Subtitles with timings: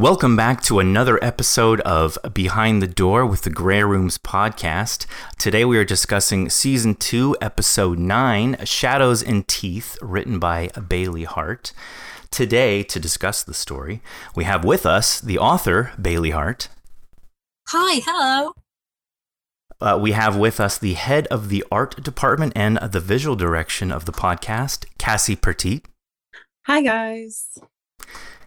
[0.00, 5.04] Welcome back to another episode of Behind the Door with the Grey Rooms podcast.
[5.38, 11.74] Today we are discussing season 2, episode 9, Shadows and Teeth, written by Baylea Hart.
[12.30, 14.00] Today, to discuss the story,
[14.34, 16.68] we have with us the author, Baylea Hart.
[17.68, 18.54] Hi, hello.
[19.82, 23.92] Uh, we have with us the head of the art department and the visual direction
[23.92, 25.84] of the podcast, Cassie Pertiet.
[26.64, 27.58] Hi, guys.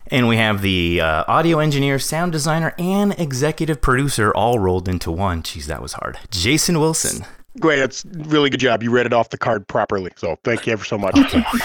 [0.08, 5.12] And we have the uh, audio engineer, sound designer, and executive producer all rolled into
[5.12, 5.44] one.
[5.44, 6.20] Jeez, that was hard.
[6.30, 7.26] Jason Wilson.
[7.60, 8.82] Great, that's really good job.
[8.82, 11.16] You read it off the card properly, so thank you ever so much.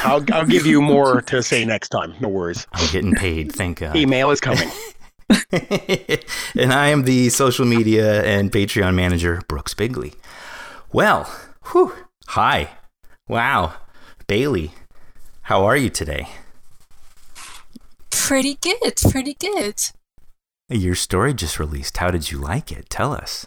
[0.04, 2.14] I'll, I'll give you more to say next time.
[2.20, 2.66] No worries.
[2.74, 3.96] I'm getting paid, thank God.
[3.96, 4.68] Email is coming.
[5.52, 10.14] and I am the social media and Patreon manager, Brooks Bigley.
[10.92, 11.24] Well,
[11.72, 11.92] whew,
[12.28, 12.70] hi.
[13.28, 13.74] Wow.
[14.26, 14.70] Baylea,
[15.42, 16.28] how are you today?
[18.28, 19.80] Pretty good, pretty good.
[20.68, 21.96] Your story just released.
[21.96, 22.90] How did you like it?
[22.90, 23.46] Tell us.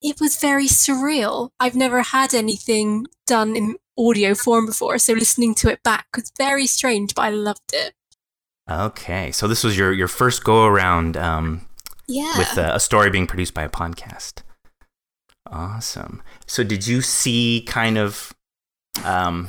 [0.00, 1.50] It was very surreal.
[1.60, 6.32] I've never had anything done in audio form before, so listening to it back was
[6.38, 7.92] very strange, but I loved it.
[8.70, 11.66] Okay, so this was your, your first go around um,
[12.08, 12.32] Yeah.
[12.38, 14.42] with a, a story being produced by a podcast.
[15.50, 16.22] Awesome.
[16.46, 18.32] So, did you see kind of
[19.04, 19.48] um,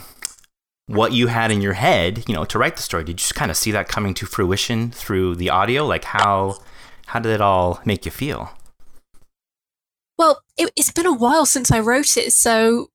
[0.88, 3.04] what you had in your head, you know, to write the story?
[3.04, 5.86] Did you just kind of see that coming to fruition through the audio?
[5.86, 6.58] Like how
[7.08, 8.52] how did it all make you feel?
[10.18, 12.90] Well, it, it's been a while since I wrote it, so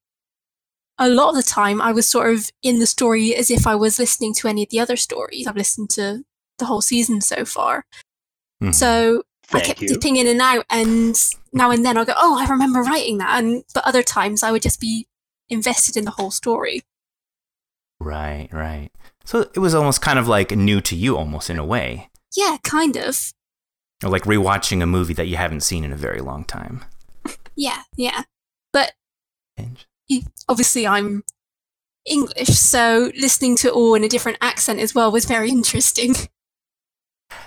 [0.98, 3.74] a lot of the time I was sort of in the story as if I
[3.74, 5.46] was listening to any of the other stories.
[5.46, 6.24] I've listened to
[6.58, 7.84] the whole season so far.
[8.62, 8.74] Mhm.
[8.74, 9.22] So
[9.52, 9.88] I kept you.
[9.88, 11.16] dipping in and out, and
[11.52, 14.50] now and then I'll go, "Oh, I remember writing that," and but other times I
[14.50, 15.06] would just be
[15.48, 16.82] invested in the whole story.
[18.02, 18.90] Right, right.
[19.24, 22.56] So it was almost kind of like new to you, almost in a way, Yeah,
[22.64, 23.32] kind of.
[24.02, 26.84] or like rewatching a movie that you haven't seen in a very long time.
[27.54, 28.22] Yeah, yeah.
[28.72, 28.92] But
[30.48, 31.22] obviously, I'm
[32.04, 36.14] English, so listening to it all in a different accent as well was very interesting.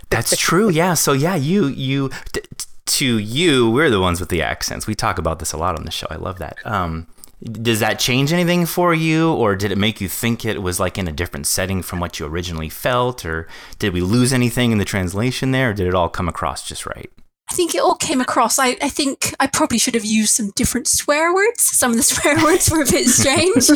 [0.09, 0.69] That's true.
[0.69, 0.93] Yeah.
[0.93, 4.87] So yeah, you you t- t- to you, we're the ones with the accents.
[4.87, 6.07] We talk about this a lot on the show.
[6.09, 6.57] I love that.
[6.65, 7.07] Um,
[7.43, 10.97] does that change anything for you, or did it make you think it was like
[10.97, 13.47] in a different setting from what you originally felt, or
[13.77, 16.85] did we lose anything in the translation there, or did it all come across just
[16.85, 17.11] right?
[17.49, 18.57] I think it all came across.
[18.57, 21.61] I, I think I probably should have used some different swear words.
[21.61, 23.69] Some of the swear words were a bit strange.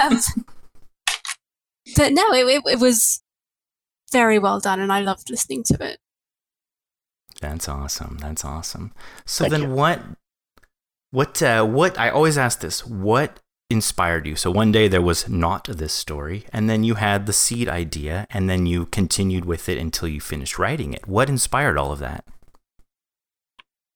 [0.00, 0.18] um,
[1.96, 3.22] but no, it, it, it was
[4.10, 5.98] very well done, and I loved listening to it.
[7.40, 8.18] That's awesome.
[8.20, 8.92] That's awesome.
[9.24, 9.74] So Thank then, you.
[9.74, 10.00] what,
[11.12, 11.98] what, uh, what?
[11.98, 13.38] I always ask this: What
[13.70, 14.34] inspired you?
[14.34, 18.26] So one day there was not this story, and then you had the seed idea,
[18.30, 21.06] and then you continued with it until you finished writing it.
[21.06, 22.24] What inspired all of that?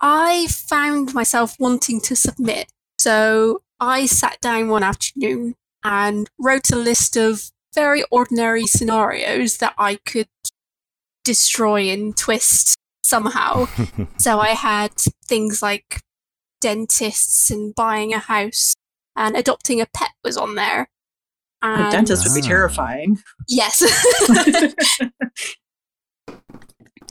[0.00, 2.68] I found myself wanting to submit.
[2.98, 9.74] So I sat down one afternoon and wrote a list of very ordinary scenarios that
[9.78, 10.28] I could
[11.24, 13.68] destroy and twist somehow.
[14.18, 14.92] so I had
[15.24, 16.00] things like
[16.66, 18.74] dentists and buying a house
[19.14, 20.88] and adopting a pet was on there.
[21.62, 22.48] A dentist would be Ah.
[22.48, 23.18] terrifying.
[23.46, 23.82] Yes.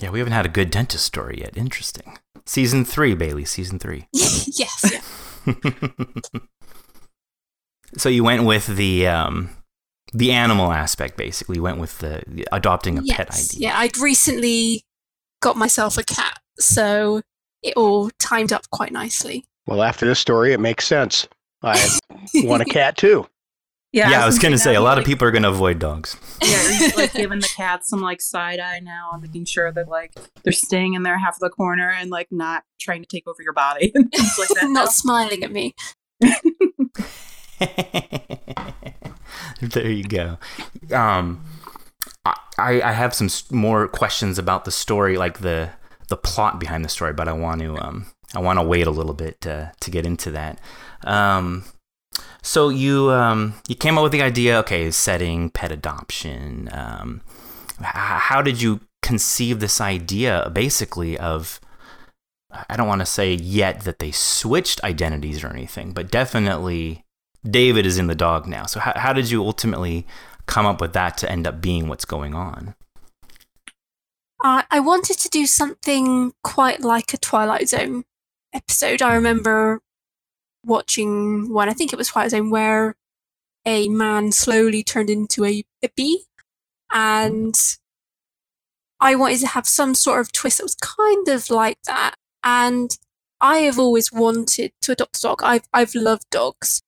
[0.01, 1.55] yeah, we haven't had a good dentist story yet.
[1.55, 2.17] Interesting.
[2.45, 3.47] Season three, Baylea.
[3.47, 4.07] Season three.
[4.13, 4.91] yes.
[4.91, 5.01] yeah.
[7.97, 9.51] so you went with the um,
[10.13, 11.55] the animal aspect, basically.
[11.55, 13.69] You went with the, the adopting a pet idea.
[13.69, 14.83] Yeah, I'd recently
[15.41, 17.21] got myself a cat, so
[17.63, 19.45] it all timed up quite nicely.
[19.67, 21.27] Well, after this story, it makes sense.
[21.63, 21.83] I
[22.35, 23.27] want a cat too.
[23.91, 25.79] Yeah, Yeah, I was gonna gonna say a now, lot of people are gonna avoid
[25.79, 26.17] dogs.
[26.43, 29.71] Yeah, are you like giving the cats some like side eye now, and making sure
[29.71, 30.13] that like
[30.43, 33.41] they're staying in their half of the corner and like not trying to take over
[33.41, 34.69] your body and things like that.
[34.69, 35.73] Not smiling at me.
[39.61, 40.37] there you go.
[40.93, 41.45] Um,
[42.57, 45.69] I I have some more questions about the story, like the
[46.07, 48.91] the plot behind the story, but I want to um I want to wait a
[48.91, 50.59] little bit to to get into that.
[51.03, 51.63] Um,
[52.41, 56.69] so you um you came up with the idea, okay, setting pet adoption.
[56.71, 57.21] Um,
[57.81, 61.59] how did you conceive this idea, basically of
[62.69, 67.03] I don't want to say yet that they switched identities or anything, but definitely
[67.43, 68.65] David is in the dog now.
[68.65, 70.07] So how, how did you ultimately
[70.45, 72.75] come up with that to end up being what's going on?
[74.43, 78.03] I wanted to do something quite like a Twilight Zone
[78.53, 79.01] episode.
[79.01, 79.81] I remember
[80.63, 82.95] watching one, I think it was Twilight Zone, where
[83.65, 86.25] a man slowly turned into a, a bee.
[86.93, 87.55] And
[88.99, 92.15] I wanted to have some sort of twist that was kind of like that.
[92.43, 92.95] And
[93.41, 95.41] I have always wanted to adopt a dog.
[95.43, 96.81] I've I've loved dogs.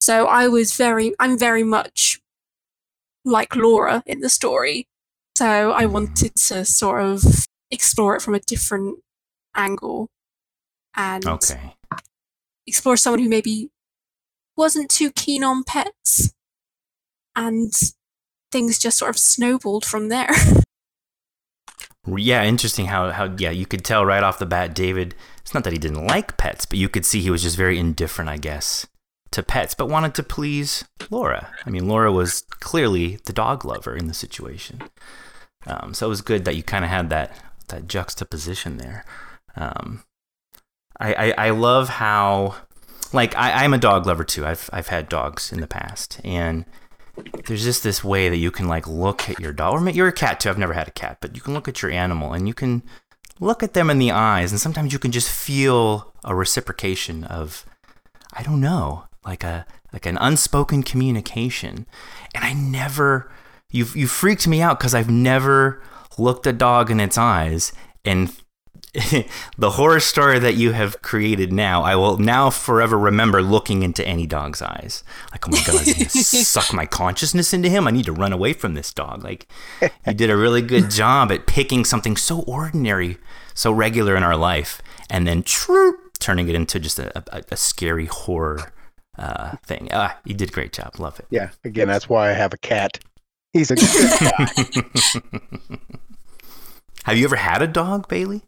[0.00, 2.20] So I was very I'm very much
[3.24, 4.87] like Laura in the story.
[5.38, 7.22] So I wanted to sort of
[7.70, 8.98] explore it from a different
[9.54, 10.08] angle
[10.96, 11.76] and Okay.
[12.66, 13.70] explore someone who maybe
[14.56, 16.32] wasn't too keen on pets.
[17.36, 17.72] And
[18.50, 20.30] things just sort of snowballed from there.
[22.06, 25.62] Yeah, interesting how how yeah, you could tell right off the bat David, it's not
[25.64, 28.38] that he didn't like pets, but you could see he was just very indifferent, I
[28.38, 28.86] guess,
[29.32, 31.52] to pets, but wanted to please Laura.
[31.66, 34.80] I mean, Laura was clearly the dog lover in the situation.
[35.66, 37.36] Um, so it was good that you kind of had that
[37.68, 39.04] that juxtaposition there.
[39.56, 40.04] Um,
[40.98, 42.56] I, I I love how
[43.12, 44.46] like I, I'm a dog lover too.
[44.46, 46.64] I've I've had dogs in the past, and
[47.46, 50.12] there's just this way that you can like look at your dog, or you're a
[50.12, 50.48] cat too.
[50.48, 52.82] I've never had a cat, but you can look at your animal and you can
[53.40, 57.64] look at them in the eyes, and sometimes you can just feel a reciprocation of,
[58.32, 61.86] I don't know, like a like an unspoken communication.
[62.34, 63.30] And I never,
[63.70, 65.82] you've you freaked me out because I've never
[66.16, 67.72] looked a dog in its eyes
[68.04, 68.32] and
[69.58, 74.06] the horror story that you have created now, I will now forever remember looking into
[74.06, 75.04] any dog's eyes.
[75.30, 76.10] Like, oh my god, is he gonna
[76.44, 77.86] suck my consciousness into him?
[77.86, 79.22] I need to run away from this dog.
[79.22, 79.46] Like,
[80.06, 83.18] you did a really good job at picking something so ordinary,
[83.54, 84.80] so regular in our life,
[85.10, 88.72] and then troop, turning it into just a, a, a scary horror
[89.18, 89.88] uh, thing.
[89.92, 90.98] Ah, you did a great job.
[90.98, 91.26] Love it.
[91.30, 91.50] Yeah.
[91.64, 92.98] Again, that's why I have a cat.
[93.52, 95.78] He's a good guy.
[97.04, 98.42] have you ever had a dog, Baylea?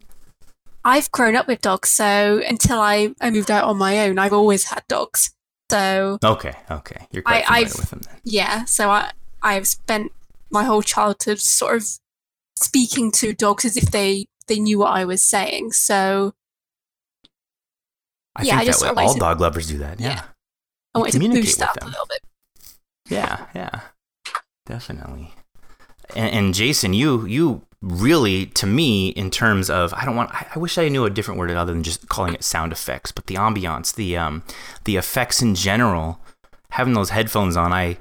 [0.83, 4.33] I've grown up with dogs, so until I, I moved out on my own, I've
[4.33, 5.31] always had dogs.
[5.69, 7.07] So Okay, okay.
[7.11, 8.15] You're quite I- familiar I've- with them then.
[8.23, 9.11] yeah, so I
[9.43, 10.11] I've spent
[10.49, 11.87] my whole childhood sort of
[12.59, 15.71] speaking to dogs as if they they knew what I was saying.
[15.71, 16.33] So
[18.35, 19.99] I Yeah, I just that sort all to- dog lovers do that.
[19.99, 20.07] Yeah.
[20.09, 20.21] yeah.
[20.93, 21.87] I You wanted to communicate boost with that up them.
[21.87, 22.21] a little bit.
[23.07, 23.79] Yeah, yeah,
[24.71, 25.33] definitely.
[26.15, 30.47] And, and Jason, you you really, to me, in terms of, I don't want, I,
[30.55, 33.27] I wish I knew a different word other than just calling it sound effects, but
[33.27, 34.43] the ambiance, the um,
[34.85, 36.19] the effects in general.
[36.71, 37.97] Having those headphones on, I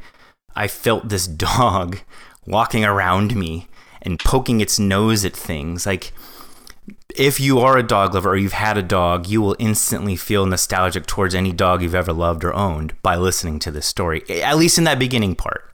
[0.55, 1.99] I felt this dog
[2.47, 3.67] walking around me
[4.01, 6.13] and poking its nose at things like
[7.17, 10.47] if you are a dog lover or you've had a dog, you will instantly feel
[10.47, 14.57] nostalgic towards any dog you've ever loved or owned by listening to this story, at
[14.57, 15.70] least in that beginning part.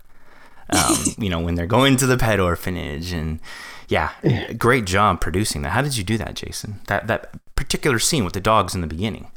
[0.71, 3.41] Um, you know, when they're going to the pet orphanage and
[3.89, 4.13] yeah,
[4.59, 5.71] great job producing that.
[5.71, 6.81] How did you do that, Jason?
[6.89, 9.31] That that particular scene with the dogs in the beginning.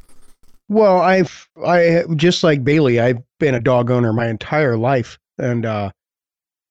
[0.67, 5.65] Well, I've I just like Baylea, I've been a dog owner my entire life, and
[5.65, 5.91] uh,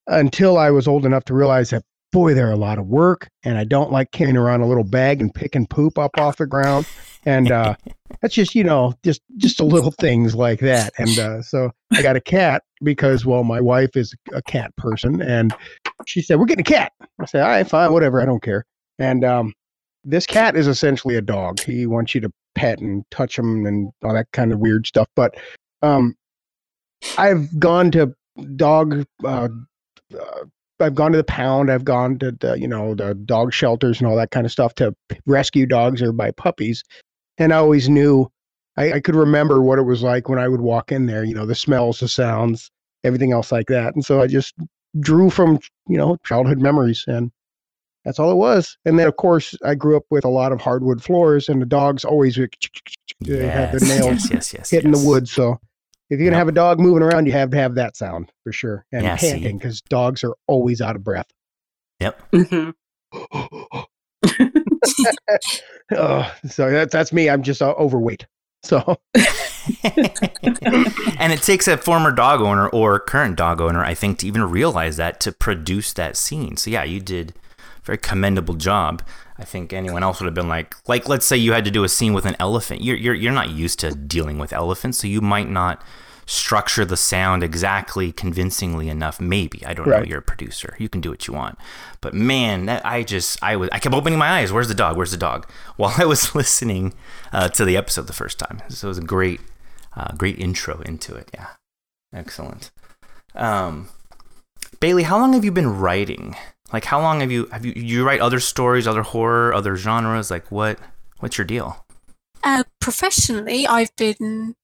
[0.06, 3.58] until I was old enough to realize that boy, they're a lot of work, and
[3.58, 6.86] I don't like carrying around a little bag and picking poop up off the ground,
[7.24, 7.74] and uh,
[8.20, 12.16] that's just you know just just little things like that, and uh, so I got
[12.16, 15.54] a cat because well, my wife is a cat person, and
[16.06, 16.92] she said we're getting a cat.
[17.20, 18.64] I said all right, fine, whatever, I don't care,
[18.98, 19.54] and um,
[20.04, 21.60] this cat is essentially a dog.
[21.60, 25.08] He wants you to pet and touch him and all that kind of weird stuff.
[25.14, 25.36] But
[25.82, 26.14] um,
[27.16, 28.14] I've gone to
[28.56, 29.04] dog.
[29.24, 29.48] Uh,
[30.18, 30.44] uh,
[30.80, 31.72] I've gone to the pound.
[31.72, 34.74] I've gone to the, you know the dog shelters and all that kind of stuff
[34.76, 34.94] to
[35.26, 36.84] rescue dogs or buy puppies,
[37.38, 38.30] and I always knew.
[38.76, 41.24] I, I could remember what it was like when I would walk in there.
[41.24, 42.70] You know the smells, the sounds,
[43.02, 43.94] everything else like that.
[43.94, 44.54] And so I just
[45.00, 47.32] drew from you know childhood memories and
[48.04, 48.78] that's all it was.
[48.84, 51.66] And then, of course, I grew up with a lot of hardwood floors, and the
[51.66, 52.54] dogs always would
[53.20, 54.70] they have their nails yes, yes, yes.
[54.70, 55.02] hitting yes.
[55.02, 55.28] the wood.
[55.28, 55.58] So
[56.08, 56.38] if you're gonna Yep.
[56.38, 59.16] have a dog moving around, you have to have that sound for sure, and Yeah,
[59.16, 61.26] panting because dogs are always out of breath.
[62.00, 62.30] Yep.
[62.32, 62.74] Mhm.
[65.96, 67.28] oh, so that's that's me.
[67.28, 68.26] I'm just uh, overweight.
[68.62, 68.98] So
[69.84, 74.42] and it takes a former dog owner or current dog owner, I think, to even
[74.50, 76.56] realize that to produce that scene.
[76.56, 79.02] So yeah, you did a very commendable job.
[79.38, 81.84] I think anyone else would have been like, like let's say you had to do
[81.84, 82.82] a scene with an elephant.
[82.82, 85.82] You're you're you're not used to dealing with elephants, so you might not
[86.28, 89.18] structure the sound exactly convincingly enough.
[89.18, 90.02] Maybe I don't know.
[90.02, 90.76] You're a producer.
[90.78, 91.58] You can do what you want.
[92.02, 94.52] But man, that I just I was I kept opening my eyes.
[94.52, 94.96] Where's the dog?
[94.96, 95.50] Where's the dog?
[95.76, 96.92] While I was listening
[97.32, 98.60] uh, to the episode the first time.
[98.68, 99.40] So it was a great
[99.96, 101.30] uh, great intro into it.
[101.32, 101.48] Yeah,
[102.12, 102.70] excellent.
[103.34, 103.88] Um,
[104.80, 106.36] Baylea, how long have you been writing?
[106.74, 110.30] Like, how long have you have you you write other stories, other horror, other genres?
[110.30, 110.78] Like, what
[111.20, 111.86] what's your deal?
[112.44, 114.56] Uh, professionally, I've been.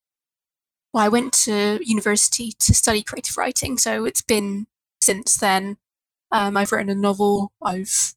[0.94, 4.68] Well, I went to university to study creative writing, so it's been
[5.00, 5.76] since then.
[6.30, 7.50] Um, I've written a novel.
[7.60, 8.14] I've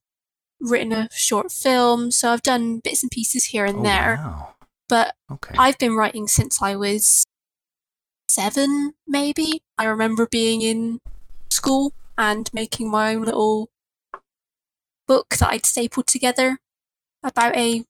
[0.61, 4.15] written a short film, so I've done bits and pieces here and Oh, there.
[4.23, 4.55] wow.
[4.87, 5.55] But Okay.
[5.57, 7.25] I've been writing since I was
[8.29, 9.63] seven, maybe.
[9.79, 10.99] I remember being in
[11.49, 13.71] school and making my own little
[15.07, 16.59] book that I'd stapled together
[17.23, 17.85] about a.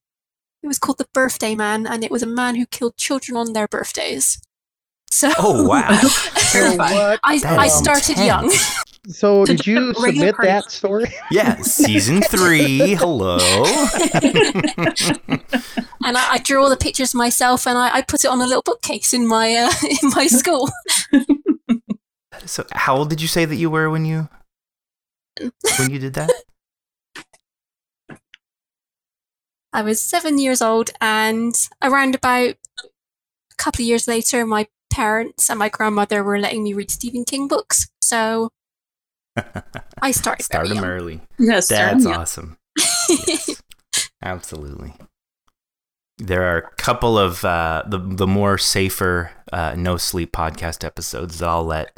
[0.63, 3.51] It was called The Birthday Man, and it was a man who killed children on
[3.51, 4.41] their birthdays.
[5.11, 5.95] So oh wow.
[5.97, 8.51] So I, I is started young.
[9.09, 10.47] So did you just a regular submit party.
[10.49, 11.05] that story?
[11.31, 12.93] Yeah, season three.
[12.95, 13.37] Hello.
[16.03, 18.45] and I, I drew all the pictures myself, and I, I put it on a
[18.45, 19.71] little bookcase in my uh,
[20.03, 20.69] in my school.
[22.45, 24.27] so, how old did you say that you were when you
[25.79, 26.29] when you did that?
[29.71, 35.47] I was seven years old, and around about a couple of years later, my parents
[35.49, 37.87] and my grandmother were letting me read Stephen King books.
[38.01, 38.49] So
[40.01, 40.85] I started Start them young.
[40.85, 41.21] early.
[41.37, 42.17] Yes, That's yeah.
[42.17, 42.57] awesome.
[43.09, 43.61] Yes,
[44.21, 44.93] absolutely.
[46.17, 51.39] There are a couple of uh, the the more safer uh, no sleep podcast episodes
[51.39, 51.89] that I'll let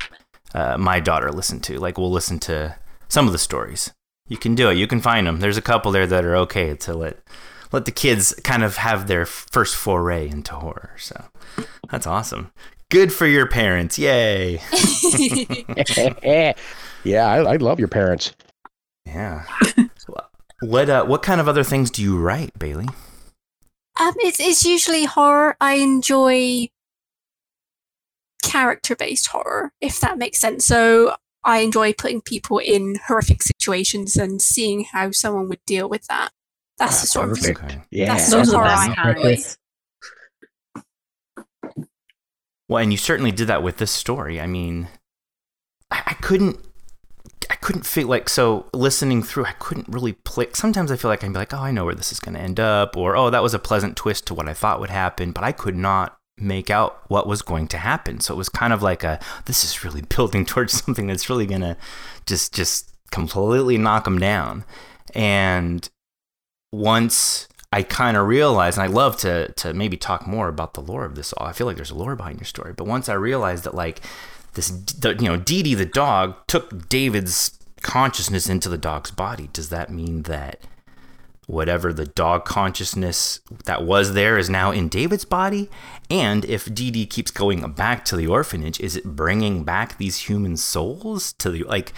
[0.54, 1.80] uh, my daughter listen to.
[1.80, 2.76] Like we'll listen to
[3.08, 3.92] some of the stories.
[4.28, 4.78] You can do it.
[4.78, 5.40] You can find them.
[5.40, 7.18] There's a couple there that are okay to let
[7.72, 10.92] let the kids kind of have their first foray into horror.
[10.98, 11.16] So
[11.90, 12.52] that's awesome.
[12.90, 14.00] Good for your parents.
[14.00, 14.56] Yay.
[17.04, 18.34] yeah, I, I love your parents.
[19.06, 19.46] Yeah.
[20.62, 22.90] what uh, what kind of other things do you write, Baylea?
[24.00, 25.56] Um, it's it's usually horror.
[25.62, 26.70] I enjoy
[28.44, 30.66] character-based horror, if that makes sense.
[30.66, 36.08] So I enjoy putting people in horrific situations and seeing how someone would deal with
[36.08, 36.32] that.
[36.78, 37.60] That's Ah, the sort perfect.
[37.60, 37.82] of Okay.
[37.92, 39.58] Yeah, That's Those the are the horror best I kinds.
[42.70, 44.40] Well, and you certainly did that with this story.
[44.40, 44.88] I mean,
[45.90, 46.60] I, I couldn't,
[47.50, 49.46] I couldn't feel like so listening through.
[49.46, 50.48] I couldn't really play.
[50.54, 52.60] Sometimes I feel like be like, oh, I know where this is going to end
[52.60, 55.44] up, or oh, that was a pleasant twist to what I thought would happen, but
[55.44, 58.20] I could not make out what was going to happen.
[58.20, 61.48] So it was kind of like a, this is really building towards something that's really
[61.48, 61.76] going to
[62.28, 64.64] just, just completely knock them down.
[65.16, 65.90] And
[66.72, 70.82] once I kind of realized, and I love to to maybe talk more about the
[70.82, 71.48] lore of this all.
[71.48, 74.02] I feel like there's a lore behind your story, but once I realized that like
[74.54, 74.72] this,
[75.04, 79.50] you know, Dee Dee the dog took David's consciousness into the dog's body.
[79.54, 80.62] Does that mean that
[81.46, 85.70] whatever the dog consciousness that was there is now in David's body?
[86.10, 90.18] And if Dee Dee keeps going back to the orphanage, is it bringing back these
[90.18, 91.94] human souls to the like?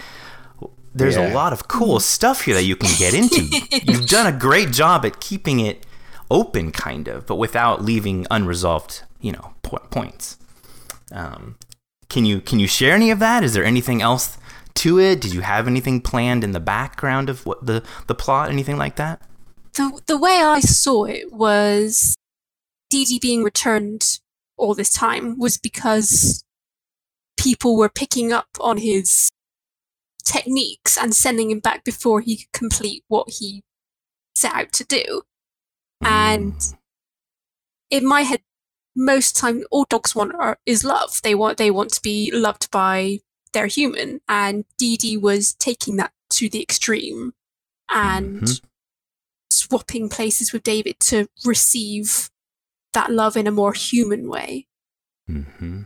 [0.94, 3.48] There's a lot of cool stuff here that you can get into.
[3.90, 5.86] You've done a great job at keeping it
[6.30, 10.36] open, kind of, but without leaving unresolved, you know, po- points.
[11.10, 11.56] Um,
[12.08, 13.42] can you can you share any of that?
[13.42, 14.36] Is there anything else
[14.74, 15.20] to it?
[15.20, 18.50] Did you have anything planned in the background of what the the plot?
[18.50, 19.22] Anything like that?
[19.74, 22.16] the the way I saw it was
[22.90, 24.18] Dee Dee being returned
[24.56, 26.44] all this time was because
[27.36, 29.30] people were picking up on his
[30.24, 33.62] techniques and sending him back before he could complete what he
[34.34, 35.22] set out to do.
[36.02, 36.74] And
[37.90, 38.42] in my head,
[38.96, 41.20] most time all dogs want are, is love.
[41.22, 43.20] They want they want to be loved by
[43.52, 47.34] their human, and Dee Dee was taking that to the extreme
[47.88, 48.60] and Mhm.
[49.50, 52.30] swapping places with David to receive
[52.92, 54.66] that love in a more human way.
[55.28, 55.82] Mm hmm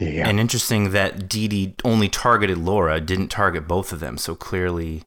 [0.00, 0.26] Yeah.
[0.28, 4.16] And interesting that Dee Dee only targeted Laura, didn't target both of them.
[4.16, 5.02] So clearly,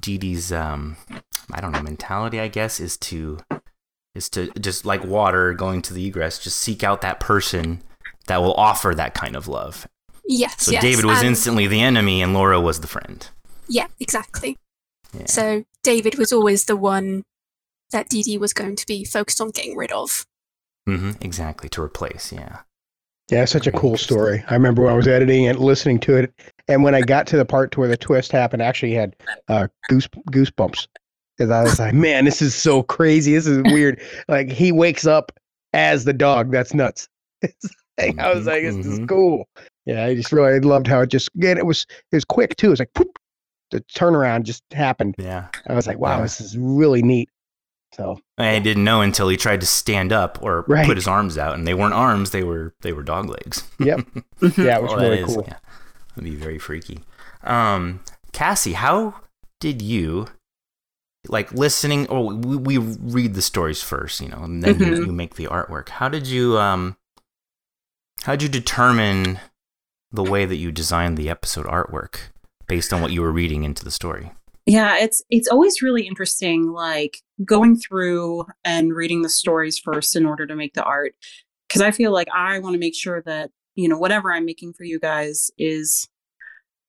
[0.00, 0.96] Dee Dee's um,
[1.52, 3.38] I don't know mentality, I guess, is to
[4.14, 7.82] is to just like water going to the egress, just seek out that person
[8.26, 9.86] that will offer that kind of love.
[10.26, 10.82] Yes, So yes.
[10.82, 13.26] David was and- instantly the enemy, and Laura was the friend.
[13.68, 14.56] Yeah, exactly.
[15.12, 15.26] Yeah.
[15.26, 17.22] So David was always the one
[17.92, 20.26] that Dee Dee was going to be focused on getting rid of.
[20.88, 22.32] Mm-hmm, exactly to replace.
[22.32, 22.60] Yeah.
[23.30, 24.42] Yeah, such a cool story.
[24.48, 26.32] I remember when I was editing and listening to it,
[26.66, 29.14] and when I got to the part to where the twist happened, I actually had
[29.48, 30.86] uh, goose goosebumps
[31.36, 33.34] because I was like, "Man, this is so crazy.
[33.34, 35.32] This is weird." like he wakes up
[35.74, 36.50] as the dog.
[36.52, 37.08] That's nuts.
[38.00, 39.08] Like, I was Mhm, like, "This is mhm.
[39.08, 39.48] cool."
[39.84, 42.68] Yeah, I just really loved how it just again it was it was quick too.
[42.68, 43.18] It was like whoop,
[43.72, 45.16] the turnaround just happened.
[45.18, 45.48] Yeah.
[45.66, 46.22] I was like, "Wow, Yeah.
[46.22, 47.28] this is really neat."
[47.94, 50.86] So I didn't know until he tried to stand up or Right.
[50.86, 53.62] put his arms out, and they weren't arms; they were they were dog legs.
[53.80, 54.00] Yep.
[54.40, 54.64] Mhm.
[54.64, 55.44] yeah, it was Oh, that really is- cool.
[55.48, 55.56] Yeah,
[56.14, 57.00] that'd be very freaky.
[57.42, 58.00] Um,
[58.32, 59.14] Cassie, how
[59.60, 60.26] did you
[61.28, 62.06] like listening?
[62.08, 65.06] Or we, we read the stories first, you know, and then you, Mhm.
[65.06, 65.88] you make the artwork.
[65.88, 66.96] How did you um?
[68.22, 69.38] How did you determine
[70.12, 72.30] the way that you designed the episode artwork
[72.66, 74.32] based on what you were reading into the story?
[74.68, 80.26] Yeah, it's it's always really interesting like going through and reading the stories first in
[80.26, 81.14] order to make the art
[81.70, 84.74] cuz I feel like I want to make sure that, you know, whatever I'm making
[84.74, 86.06] for you guys is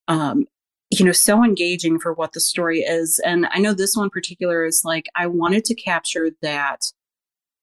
[0.09, 0.45] um
[0.91, 4.65] you know so engaging for what the story is and I know this one particular
[4.65, 6.81] is like I wanted to capture that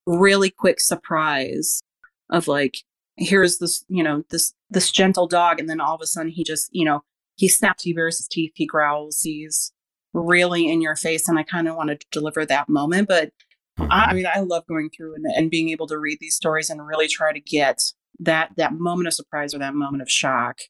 [0.07, 1.83] really quick surprise
[2.31, 2.79] of like
[3.19, 6.45] here's this, you know, this this gentle dog and then all of a sudden he
[6.45, 7.03] just, you know,
[7.37, 9.73] he snaps, he bares his teeth, he growls, he's
[10.17, 13.31] really in your face and i kind of wanted to deliver that moment but
[13.79, 13.93] Mm-hmm.
[13.93, 16.71] I, I mean i love going through and, and being able to read these stories
[16.71, 17.83] and really try to get
[18.21, 20.61] that that moment of surprise or that moment of shock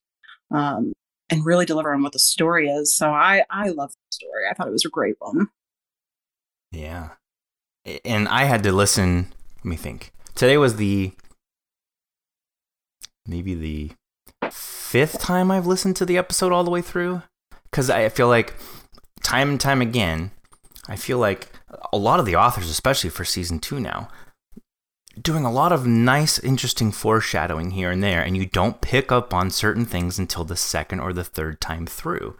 [0.50, 0.92] um,
[1.30, 4.54] and really deliver on what the story is so i i love the story i
[4.54, 5.46] thought it was a great one
[6.72, 7.10] Yeah.
[8.04, 10.12] And I had to listen, let me think.
[10.34, 11.12] Today was the
[13.24, 13.92] maybe the
[14.50, 17.22] fifth time I've listened to the episode all the way through
[17.70, 18.54] cuz I feel like
[19.26, 20.30] time and time again,
[20.88, 21.50] I feel like
[21.92, 24.08] a lot of the authors, especially for season 2 now,
[25.20, 29.34] doing a lot of nice interesting foreshadowing here and there and you don't pick up
[29.34, 32.36] on certain things until the second or the third time through.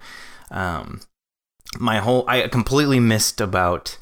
[0.51, 1.01] Um
[1.81, 3.99] my whole I completely missed about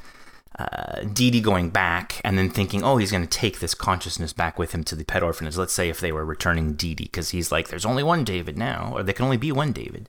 [0.59, 4.57] uh, Dee going back and then thinking, oh, he's going to take this consciousness back
[4.57, 5.57] with him to the pet orphanage.
[5.57, 8.93] Let's say if they were returning Dee, because he's like, there's only one David now,
[8.95, 10.09] or there can only be one David.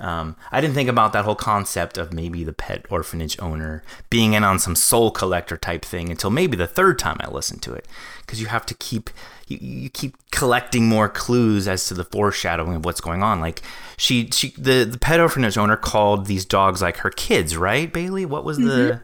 [0.00, 4.32] Um, I didn't think about that whole concept of maybe the pet orphanage owner being
[4.34, 7.72] in on some soul collector type thing until maybe the third time I listened to
[7.74, 7.86] it,
[8.20, 9.10] because you have to keep
[9.46, 13.40] you, you keep collecting more clues as to the foreshadowing of what's going on.
[13.40, 13.62] Like
[13.96, 18.26] she she the the pet orphanage owner called these dogs like her kids, right, Baylea?
[18.26, 19.02] What was the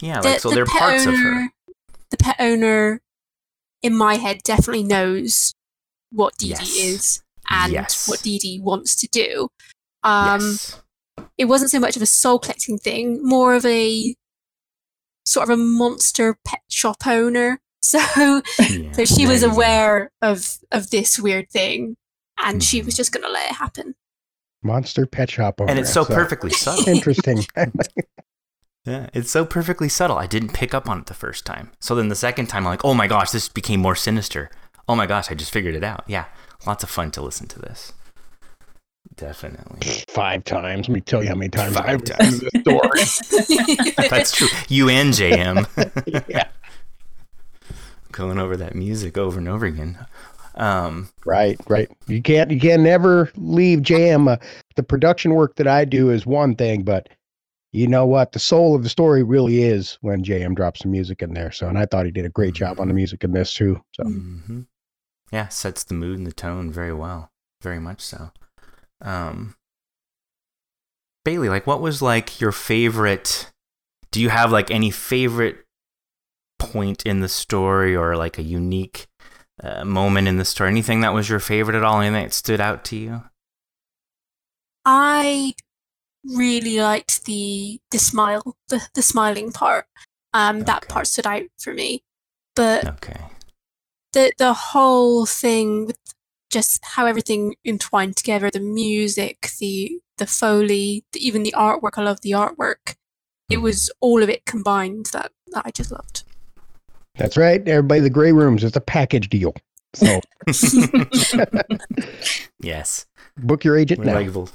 [0.00, 1.48] yeah, like so they're pet parts of her.
[2.10, 3.00] The pet owner,
[3.82, 5.54] in my head, definitely knows
[6.10, 6.76] what Dee Dee Yes.
[6.76, 8.08] is and Yes.
[8.08, 9.48] what Dee Dee wants to do.
[10.02, 10.80] Um, yes.
[11.36, 14.14] It wasn't so much of a soul collecting thing, more of a
[15.26, 17.60] sort of a monster pet shop owner.
[17.80, 18.90] So, Yeah.
[18.92, 19.54] so she was There you go.
[19.54, 21.96] aware of of this weird thing,
[22.36, 22.86] and she Mhm.
[22.86, 23.94] was just going to let it happen.
[24.64, 25.70] Monster pet shop owner.
[25.70, 26.88] And it's so So, perfectly subtle.
[26.88, 27.46] interesting.
[28.84, 30.16] Yeah, it's so perfectly subtle.
[30.18, 31.70] I didn't pick up on it the first time.
[31.78, 34.50] So then the second time, I'm like, oh my gosh, this became more sinister.
[34.88, 36.04] Oh my gosh, I just figured it out.
[36.06, 36.24] Yeah,
[36.66, 37.92] lots of fun to listen to this.
[39.16, 40.04] Definitely.
[40.08, 40.88] Five times.
[40.88, 42.40] Let me tell you how many times Five I've times.
[42.40, 43.90] this story.
[44.08, 44.48] That's true.
[44.68, 46.48] You and JM yeah.
[48.12, 49.98] going over that music over and over again.
[50.54, 51.90] Um, Right, right.
[52.06, 54.28] You can't you can never leave jam.
[54.28, 54.36] Uh,
[54.76, 57.08] the production work that I do is one thing, but
[57.72, 58.32] you know what?
[58.32, 61.52] The soul of the story really is when JM drops some music in there.
[61.52, 63.80] So, and I thought he did a great job on the music in this too.
[63.92, 64.66] So, mhm.
[65.30, 67.30] Yeah, sets the mood and the tone very well.
[67.62, 68.30] Very much so.
[69.00, 69.54] Um,
[71.26, 73.50] Baylea, like, what was like your favorite?
[74.10, 75.64] Do you have like any favorite
[76.58, 79.06] point in the story or like a unique
[79.62, 80.70] uh, moment in the story?
[80.70, 82.00] Anything that was your favorite at all?
[82.00, 83.22] Anything that stood out to you?
[84.84, 85.54] I
[86.24, 89.86] really liked the the smile, the the smiling part.
[90.34, 92.02] Um, that part stood out for me.
[92.56, 93.20] But Okay.
[94.12, 95.98] the the whole thing with
[96.50, 101.92] just how everything entwined together, the music, the the foley, the, even the artwork.
[101.96, 102.96] I love the artwork.
[103.50, 103.62] It Mhm.
[103.62, 106.24] was all of it combined that, that I just loved.
[107.16, 107.66] that's right.
[107.68, 109.54] Everybody, the grey rooms, it's a package deal.
[109.94, 110.20] So,
[112.60, 113.06] yes.
[113.36, 114.14] book your agent We're now.
[114.14, 114.50] like Vol-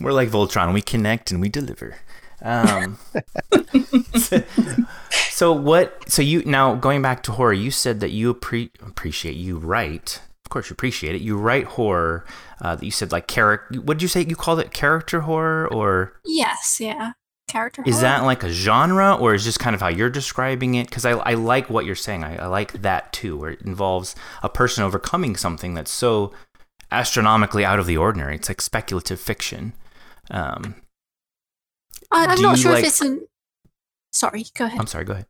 [0.00, 0.74] we're like Voltron.
[0.74, 1.96] We connect and we deliver.
[2.42, 2.98] Um,
[5.30, 6.04] so what?
[6.10, 7.52] So you now going back to horror.
[7.54, 10.20] You said that you appre- appreciate you write.
[10.46, 11.20] Of course, you appreciate it.
[11.22, 12.24] You write horror.
[12.60, 13.80] Uh, that you said like character.
[13.80, 14.24] What did you say?
[14.24, 17.12] You called it character horror, or Yes, yeah.
[17.48, 17.82] Character.
[17.84, 18.02] is horror.
[18.02, 20.88] that like a genre, or is just kind of how you're describing it?
[20.88, 22.22] Because I, I like what you're saying.
[22.22, 26.32] I, I like that too, where it involves a person overcoming something that's so
[26.92, 28.36] astronomically out of the ordinary.
[28.36, 29.72] It's like speculative fiction.
[30.30, 30.76] Um,
[32.12, 33.26] I, I'm not sure like- if it's an.
[34.12, 34.78] Sorry, go ahead.
[34.80, 35.04] I'm sorry.
[35.04, 35.26] Go ahead.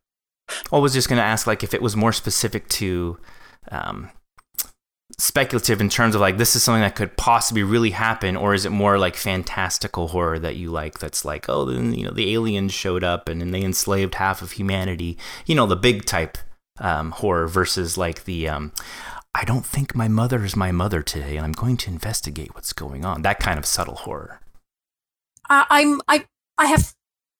[0.71, 3.17] I was just going to ask, like, if it was more specific to
[3.69, 4.09] um,
[5.17, 8.65] speculative in terms of like this is something that could possibly really happen, or is
[8.65, 10.99] it more like fantastical horror that you like?
[10.99, 14.41] That's like, oh, then you know, the aliens showed up and then they enslaved half
[14.41, 15.17] of humanity.
[15.45, 16.37] You know, the big type
[16.79, 18.49] um, horror versus like the.
[18.49, 18.71] Um,
[19.35, 22.73] I don't think my mother is my mother today, and I'm going to investigate what's
[22.73, 23.21] going on.
[23.21, 24.41] That kind of subtle horror.
[25.49, 26.25] I, I'm I
[26.57, 26.95] I have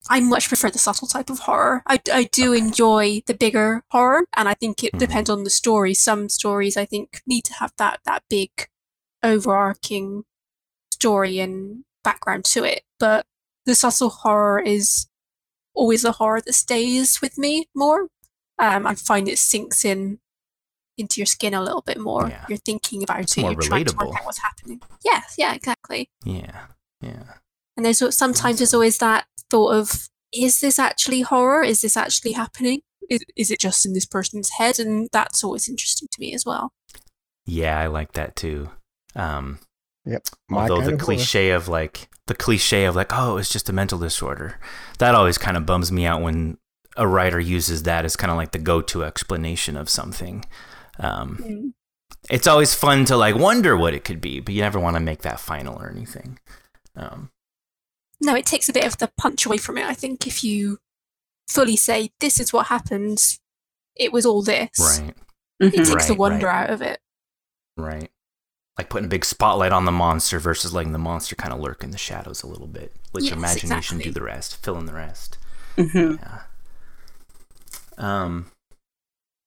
[0.09, 1.83] I much prefer the subtle type of horror.
[1.87, 4.99] I, I do enjoy the bigger horror, and I think it Mhm.
[4.99, 5.93] depends on the story.
[5.93, 8.49] Some stories I think need to have that that big
[9.23, 10.23] overarching
[10.91, 13.25] story and background to it, but
[13.65, 15.07] the subtle horror is
[15.73, 18.07] always the horror that stays with me more.
[18.59, 20.19] Um, I find it sinks in
[20.97, 22.27] into your skin a little bit more.
[22.27, 22.43] Yeah.
[22.49, 23.41] You're thinking about It's it.
[23.41, 24.07] more You're trying to relatable.
[24.07, 24.81] work out what's happening.
[25.05, 26.09] Yes, yeah, exactly.
[26.23, 26.67] Yeah.
[27.01, 27.35] Yeah.
[27.75, 31.63] And there's sometimes there's always that thought of, is this actually horror?
[31.63, 32.81] Is this actually happening?
[33.09, 34.79] Is, is it just in this person's head?
[34.79, 36.73] And that's always interesting to me as well.
[37.45, 38.69] Yeah, I like that too.
[39.15, 39.59] Um,
[40.49, 40.97] My although the of horror.
[40.97, 44.59] cliche of like the cliche of like, oh, it's just a mental disorder,
[44.99, 46.57] that always kind of bums me out when
[46.97, 50.43] a writer uses that as kind of like the go-to explanation of something.
[50.99, 51.73] Um,
[52.29, 54.99] it's always fun to like wonder what it could be, but you never want to
[54.99, 56.39] make that final or anything.
[56.95, 57.29] Um,
[58.21, 59.85] No, it takes a bit of the punch away from it.
[59.85, 60.79] I think if you
[61.47, 63.37] fully say, this is what happened,
[63.95, 65.15] it was all this, right,
[65.59, 65.87] it Mhm.
[65.91, 66.63] takes the wonder right.
[66.63, 66.99] out of it.
[67.77, 68.09] right.
[68.77, 71.83] Like putting a big spotlight on the monster versus letting the monster kind of lurk
[71.83, 72.95] in the shadows a little bit.
[73.13, 75.37] Let your Yes, imagination do the rest, fill in the rest.
[75.77, 76.19] Mhm.
[76.19, 76.41] Yeah.
[77.97, 78.51] Um,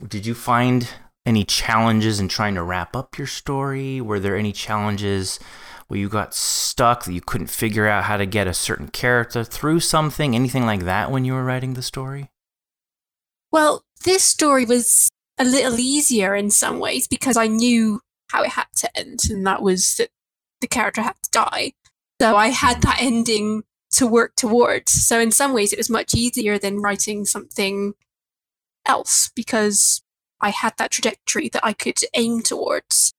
[0.06, 0.88] did you find
[1.24, 4.00] any challenges in trying to wrap up your story?
[4.00, 5.38] Were there any challenges
[5.90, 9.42] where you got stuck that you couldn't figure out how to get a certain character
[9.42, 10.36] through something?
[10.36, 12.30] Anything like that when you were writing the story?
[13.50, 18.50] Well, this story was a little easier in some ways because I knew how it
[18.50, 20.10] had to end, and that was that
[20.60, 21.72] the character had to die.
[22.20, 24.92] So I had that ending to work towards.
[24.92, 27.94] So in some ways, it was much easier than writing something
[28.86, 30.02] else because
[30.40, 33.12] I had that trajectory that I could aim towards.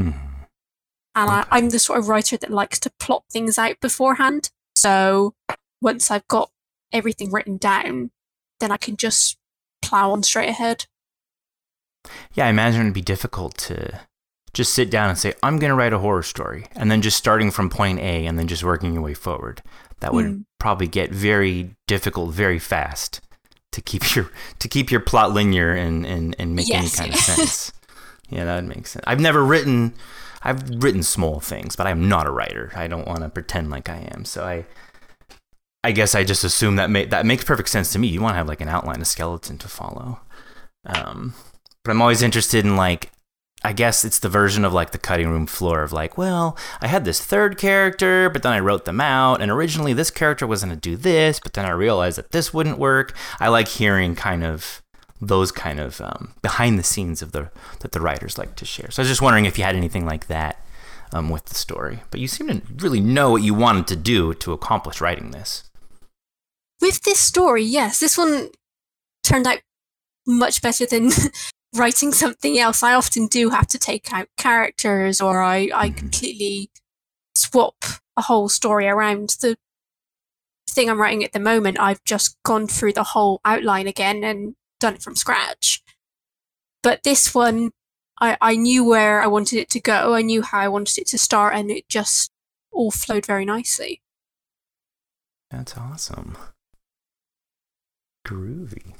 [0.00, 0.33] Mhm.
[1.16, 4.50] And I, I'm the sort of writer that likes to plot things out beforehand.
[4.74, 5.34] So
[5.80, 6.50] once I've got
[6.92, 8.10] everything written down,
[8.60, 9.36] then I can just
[9.82, 10.86] plow on straight ahead.
[12.34, 14.00] Yeah, I imagine it'd be difficult to
[14.52, 17.16] just sit down and say, I'm going to write a horror story, and then just
[17.16, 19.62] starting from point A and then just working your way forward.
[20.00, 20.40] That would Hmm.
[20.58, 23.20] probably get very difficult very fast
[23.72, 27.18] to keep your to keep your plot linear and and, and make any kind of
[27.20, 27.72] sense.
[28.28, 29.04] yeah, that would make sense.
[29.06, 29.94] I've never written
[30.44, 32.70] I've written small things, but I'm not a writer.
[32.76, 34.24] I don't want to pretend like I am.
[34.24, 34.66] So I
[35.82, 38.08] I guess I just assume that ma- that makes perfect sense to me.
[38.08, 40.20] You want to have like an outline, a skeleton to follow.
[40.86, 41.34] Um,
[41.82, 43.10] but I'm always interested in like
[43.66, 46.86] I guess it's the version of like the cutting room floor of like, well, I
[46.86, 50.60] had this third character, but then I wrote them out, and originally this character was
[50.62, 53.16] to do this, but then I realized that this wouldn't work.
[53.40, 54.82] I like hearing kind of
[55.28, 58.90] those kind of um, behind the scenes of the that the writers like to share.
[58.90, 60.60] So I was just wondering if you had anything like that
[61.12, 62.00] um, with the story.
[62.10, 65.64] But you seem to really know what you wanted to do to accomplish writing this.
[66.80, 68.50] With this story, yes, this one
[69.22, 69.60] turned out
[70.26, 71.10] much better than
[71.74, 72.82] writing something else.
[72.82, 75.96] I often do have to take out characters or I, I Mhm.
[75.96, 76.70] completely
[77.34, 77.76] swap
[78.16, 79.36] a whole story around.
[79.40, 79.56] The
[80.70, 84.54] thing I'm writing at the moment, I've just gone through the whole outline again and
[84.84, 85.82] done it from scratch.
[86.82, 87.70] But this one,
[88.20, 91.06] I, I knew where I wanted it to go, I knew how I wanted it
[91.08, 92.30] to start, and it just
[92.70, 94.02] all flowed very nicely.
[95.50, 96.36] That's awesome.
[98.26, 98.94] Groovy.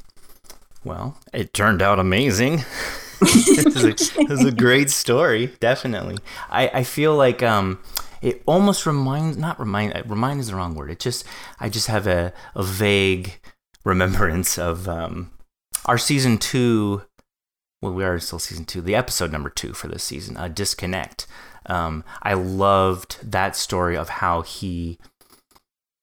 [0.85, 2.65] Well, it turned out amazing.
[3.21, 6.17] this, is a, this is a great story, definitely.
[6.49, 7.79] I, I feel like um,
[8.23, 10.91] it almost reminds, not remind, uh, remind is the wrong word.
[10.91, 11.27] It just,
[11.61, 13.39] I just have a, a vague
[13.85, 15.31] remembrance of um,
[15.87, 17.03] our season two.
[17.83, 21.27] Well, we are still season two, the episode number two for this season, uh, Disconnect.
[21.67, 24.99] Um, I loved that story of how he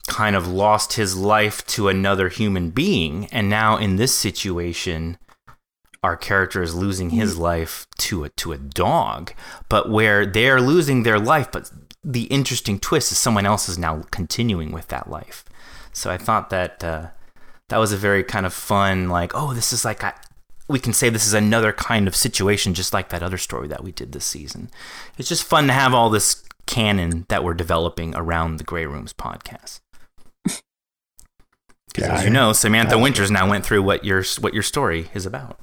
[0.07, 5.17] kind of lost his life to another human being and now in this situation
[6.03, 9.31] our character is losing his life to a to a dog
[9.69, 11.71] but where they're losing their life but
[12.03, 15.45] the interesting twist is someone else is now continuing with that life
[15.93, 17.07] so i thought that uh,
[17.71, 20.13] that was a very kind of fun like oh this is like I,
[20.67, 23.83] we can say this is another kind of situation just like that other story that
[23.83, 24.69] we did this season
[25.17, 29.13] it's just fun to have all this canon that we're developing around the grey rooms
[29.13, 29.79] podcast
[30.43, 30.61] because
[31.97, 35.09] Yeah, as I- you know, Samantha Winters now went through what your what your story
[35.13, 35.59] is about.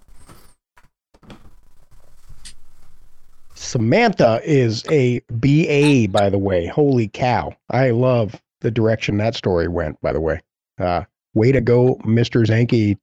[3.54, 6.66] Samantha is a BA, by the way.
[6.66, 7.54] Holy cow.
[7.70, 10.40] I love the direction that story went, by the way.
[10.78, 11.04] Uh,
[11.38, 12.44] way to go, Mr.
[12.44, 12.98] Zanke.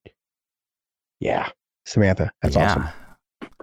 [1.19, 1.49] Yeah,
[1.85, 2.31] Samantha.
[2.41, 2.71] That's yeah.
[2.71, 2.87] awesome.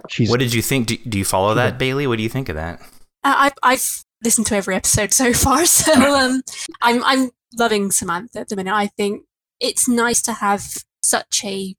[0.09, 0.87] She's What did you think?
[0.87, 2.07] Do, do you follow that, a- Baylea?
[2.07, 2.81] What do you think of that?
[3.23, 6.41] Uh, I've, I've listened to every episode so far, so um,
[6.81, 8.73] I'm I'm loving Samantha at the minute.
[8.73, 9.23] I think
[9.59, 10.63] it's nice to have
[11.01, 11.75] such a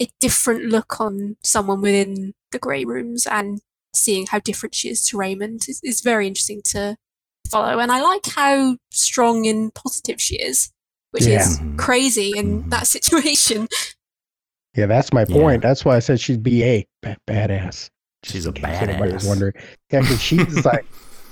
[0.00, 3.60] a different look on someone within the grey rooms, and
[3.94, 6.96] seeing how different she is to Raymond is, is very interesting to
[7.50, 10.70] follow, and I like how strong and positive she is,
[11.12, 11.40] which Yeah.
[11.40, 11.76] is Mhm.
[11.78, 12.70] crazy in Mhm.
[12.70, 13.68] that situation.
[14.76, 15.34] Yeah, that's my Yeah.
[15.36, 15.62] point.
[15.62, 17.90] That's why I said she's BA, ba- badass.
[18.24, 19.28] She's a in case anybody was badass.
[19.28, 19.54] wondering.
[19.92, 20.84] Yeah, 'cause she's like,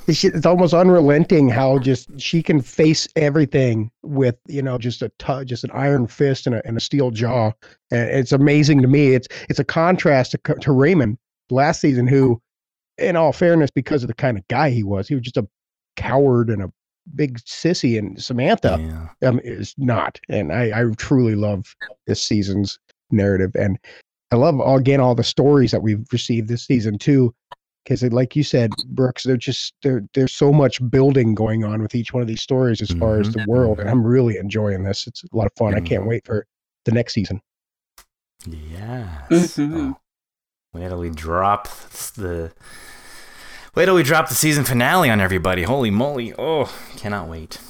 [0.08, 5.10] she, it's almost unrelenting how just she can face everything with you know just a
[5.18, 7.52] tou- just an iron fist and a, and a steel jaw.
[7.90, 9.14] And it's amazing to me.
[9.14, 11.18] It's it's a contrast to, to Raymond
[11.50, 12.40] last season, who,
[12.98, 15.46] in all fairness, because of the kind of guy he was, he was just a
[15.96, 16.72] coward and a
[17.14, 17.98] big sissy.
[17.98, 18.76] And Samantha,
[19.20, 19.28] Yeah.
[19.28, 20.20] um, is not.
[20.28, 21.74] And I, I truly love
[22.06, 22.78] this season's
[23.10, 23.52] narrative.
[23.54, 23.78] And
[24.32, 27.34] I love again all the stories that we've received this season too.
[27.84, 30.02] Because like you said, Brooks, they're just there.
[30.12, 33.32] There's so much building going on with each one of these stories as far as
[33.32, 35.06] the world, and I'm really enjoying this.
[35.06, 35.76] It's a lot of fun.
[35.76, 36.44] I can't wait for
[36.84, 37.40] the next season.
[38.44, 39.56] Yes.
[39.56, 39.94] Mhm.
[39.94, 40.00] Oh,
[40.74, 41.68] wait till we drop
[42.16, 42.52] the.
[43.76, 45.64] Wait till we drop the season finale on everybody.
[45.64, 46.32] Holy moly.
[46.38, 47.60] Oh, cannot wait.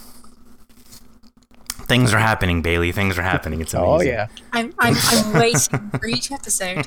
[1.88, 2.94] Things are happening, Baylea.
[2.94, 3.60] Things are happening.
[3.60, 3.90] It's amazing.
[3.90, 6.86] Oh yeah, I'm, I'm, I'm waiting for each episode.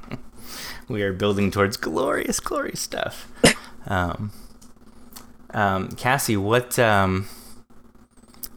[0.88, 3.32] we are building towards glorious, glorious stuff.
[3.86, 4.32] Um,
[5.54, 7.28] um, Cassie, what um,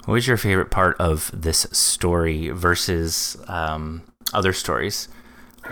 [0.03, 4.01] what was your favorite part of this story versus um,
[4.33, 5.07] other stories?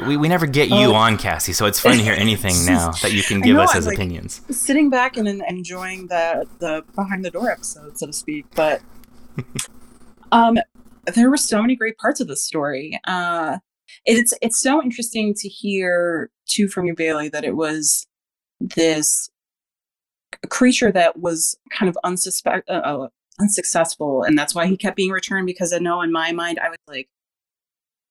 [0.08, 0.94] We, we never get you Oh.
[0.94, 3.76] on, Cassie, so it's fun to hear anything now that you can give know, us
[3.76, 4.42] as like- opinions.
[4.52, 8.46] sitting back and en- enjoying the the behind the door episode, so to speak.
[8.56, 8.82] But
[10.32, 10.58] um,
[11.16, 13.00] there were so many great parts of this story.
[13.06, 13.58] Uh,
[14.06, 18.06] it's it's so interesting to hear too from you, Baylea, that it was
[18.60, 19.30] this
[20.50, 23.08] creature that was kind of unsuspect, uh, uh,
[23.40, 25.48] unsuccessful, and that's why he kept being returned.
[25.48, 27.10] Because I know in my mind, I was like,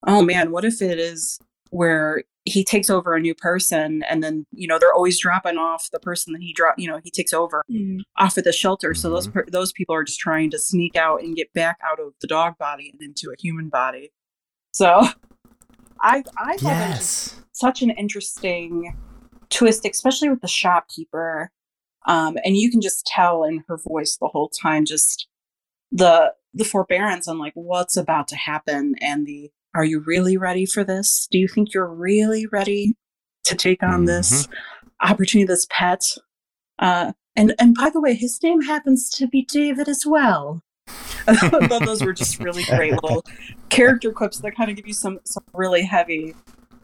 [0.06, 1.38] oh man, what if it is
[1.70, 5.88] where he takes over a new person and then you know they're always dropping off
[5.92, 7.98] the person that he drop you know he takes over Mm.
[8.16, 8.94] off of the shelter.
[8.94, 12.00] So those per- those people are just trying to sneak out and get back out
[12.00, 14.12] of the dog body and into a human body.
[14.72, 15.02] So
[16.00, 18.96] i i thought that was just such an interesting
[19.50, 21.50] twist especially with the shopkeeper.
[22.06, 25.28] Um and you can just tell in her voice the whole time just
[25.92, 30.66] the the forbearance on like what's about to happen and the are you really ready
[30.66, 31.28] for this?
[31.30, 32.96] Do you think you're really ready
[33.44, 34.48] to take on this
[35.00, 36.02] opportunity this pet?
[36.80, 40.62] Uh and and by the way his name happens to be david as well.
[41.28, 43.24] I thought those were just really great little
[43.68, 46.34] character clips that kind of give you some some really heavy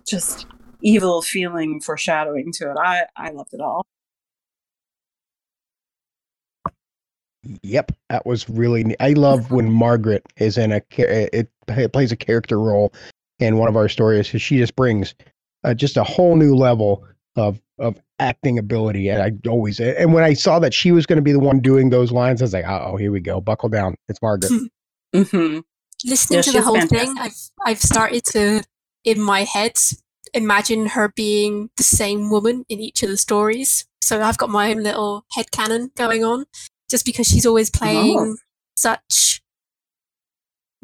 [0.07, 0.47] just
[0.81, 2.77] evil feeling foreshadowing to it.
[2.79, 3.85] I i loved it all.
[7.63, 8.85] Yep, that was really.
[8.85, 10.81] ne- I love when Margaret is in a.
[10.81, 11.51] cha- It, it
[11.93, 12.93] plays a character role
[13.39, 14.31] in one of our stories.
[14.31, 15.15] 'cause She just brings
[15.65, 17.05] uh, just a whole new level
[17.37, 19.81] of of acting ability, and I always.
[19.81, 22.41] And when I saw that she was going to be the one doing those lines,
[22.41, 24.53] I was like, oh, here we go, buckle down, it's Margaret.
[25.15, 25.59] mm-hmm.
[26.05, 26.99] Listening Yeah, to the whole fantastic.
[27.09, 28.63] thing, I've I've started to,
[29.05, 29.73] in my head,
[30.33, 33.87] imagine her being the same woman in each of the stories.
[34.03, 36.45] So I've got my own little head canon going on,
[36.91, 38.37] just because she's always playing
[38.77, 39.43] such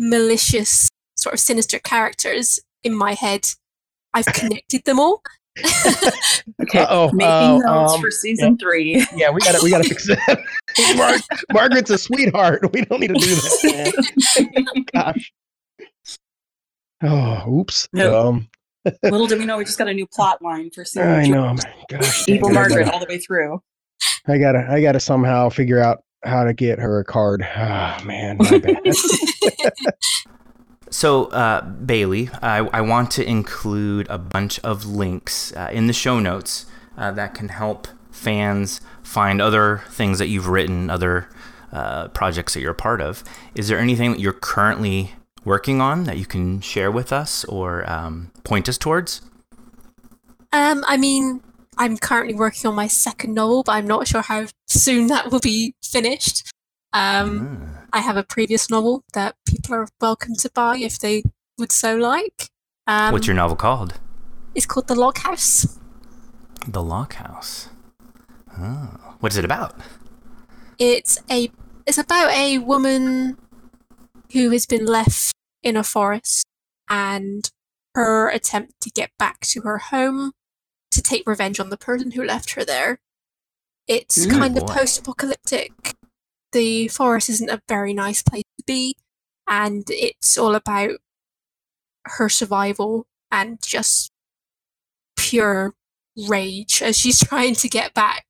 [0.01, 3.47] malicious, sort of sinister characters in my head.
[4.15, 5.23] I've connected them all.
[6.63, 9.89] okay Uh-oh, making notes um, for season three yeah, we got to we got to
[9.89, 10.39] fix that.
[10.97, 11.19] Mar-
[11.53, 12.73] Margaret's a sweetheart.
[12.73, 14.85] We don't need to do that.
[14.95, 15.33] Gosh.
[17.03, 17.89] Oh, oops.
[17.93, 18.29] No.
[18.29, 18.49] Um,
[19.03, 21.33] little did we know we just got a new plot line for season I two.
[21.33, 21.57] know.
[21.91, 23.61] Gosh, dang evil margaret gotta- all the way through
[24.29, 27.47] I gotta, I gotta somehow figure out how to get her a card.
[27.57, 28.83] Ah, man, my bad.
[30.93, 35.93] So, uh, Baylea, I, I want to include a bunch of links uh, in the
[35.93, 36.67] show notes
[36.99, 41.29] uh, that can help fans find other things that you've written, other
[41.73, 43.23] uh, projects that you're a part of.
[43.55, 45.13] Is there anything that you're currently
[45.45, 49.23] working on that you can share with us or um, point us towards?
[50.53, 51.41] Um, I mean,
[51.77, 55.41] I'm currently working on my second novel, but I'm not sure how soon that will
[55.41, 56.51] be finished.
[56.93, 61.23] Um, Ah, I have a previous novel that people are welcome to buy if they
[61.59, 62.49] would so like.
[62.87, 63.95] Um, What's your novel called?
[64.55, 65.79] It's called The Log House.
[66.67, 67.69] The Log House.
[68.59, 69.15] Oh.
[69.21, 69.75] What's it about?
[70.79, 71.51] It's a
[71.87, 73.39] it's about a woman
[74.33, 76.45] who has been left in a forest
[76.89, 77.49] and
[77.95, 80.33] her attempt to get back to her home
[80.91, 82.99] to take revenge on the person who left her there.
[83.87, 85.95] It's Mm, kind of post-apocalyptic.
[86.53, 88.97] The forest isn't a very nice place to be,
[89.47, 90.93] and it's all about
[92.07, 94.11] her survival and just
[95.17, 95.75] pure
[96.29, 98.25] rage as she's trying to get back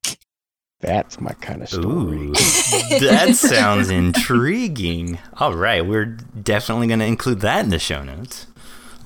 [0.81, 2.27] That's my kind of story.
[2.27, 2.33] Ooh,
[2.99, 5.19] that sounds intriguing.
[5.39, 8.47] All right, we're definitely going to include that in the show notes.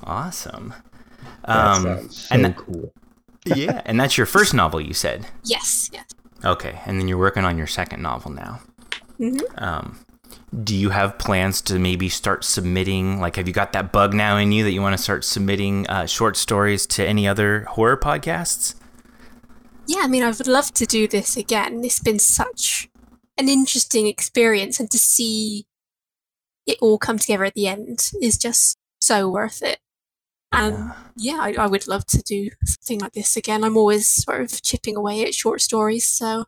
[0.02, 0.72] Awesome.
[1.46, 2.92] That Um, sounds so and that- cool.
[3.46, 5.26] Yeah, and that's your first novel, you said.
[5.44, 6.04] Yes, yes.
[6.44, 8.60] Okay, and then you're working on your second novel now.
[9.18, 9.40] Mhm.
[9.60, 9.98] Um,
[10.62, 13.20] do you have plans to maybe start submitting?
[13.20, 15.86] Like, have you got that bug now in you that you want to start submitting
[15.88, 18.74] uh, short stories to any other horror podcasts?
[19.86, 21.82] Yeah, I mean, I would love to do this again.
[21.84, 22.88] It's been such
[23.38, 25.66] an interesting experience, and to see
[26.66, 29.78] it all come together at the end is just so worth it.
[30.56, 33.64] Um, and yeah, I, I would love to do something like this again.
[33.64, 36.46] I'm always sort of chipping away at short stories, so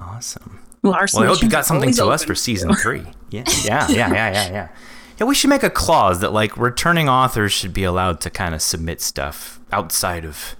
[0.00, 0.60] Awesome.
[0.82, 3.02] Well, Well, I hope you got something always to us for season three.
[3.30, 4.68] Yeah, yeah, yeah, yeah, yeah, yeah.
[5.18, 8.54] Yeah, we should make a clause that like returning authors should be allowed to kind
[8.54, 10.56] of submit stuff outside of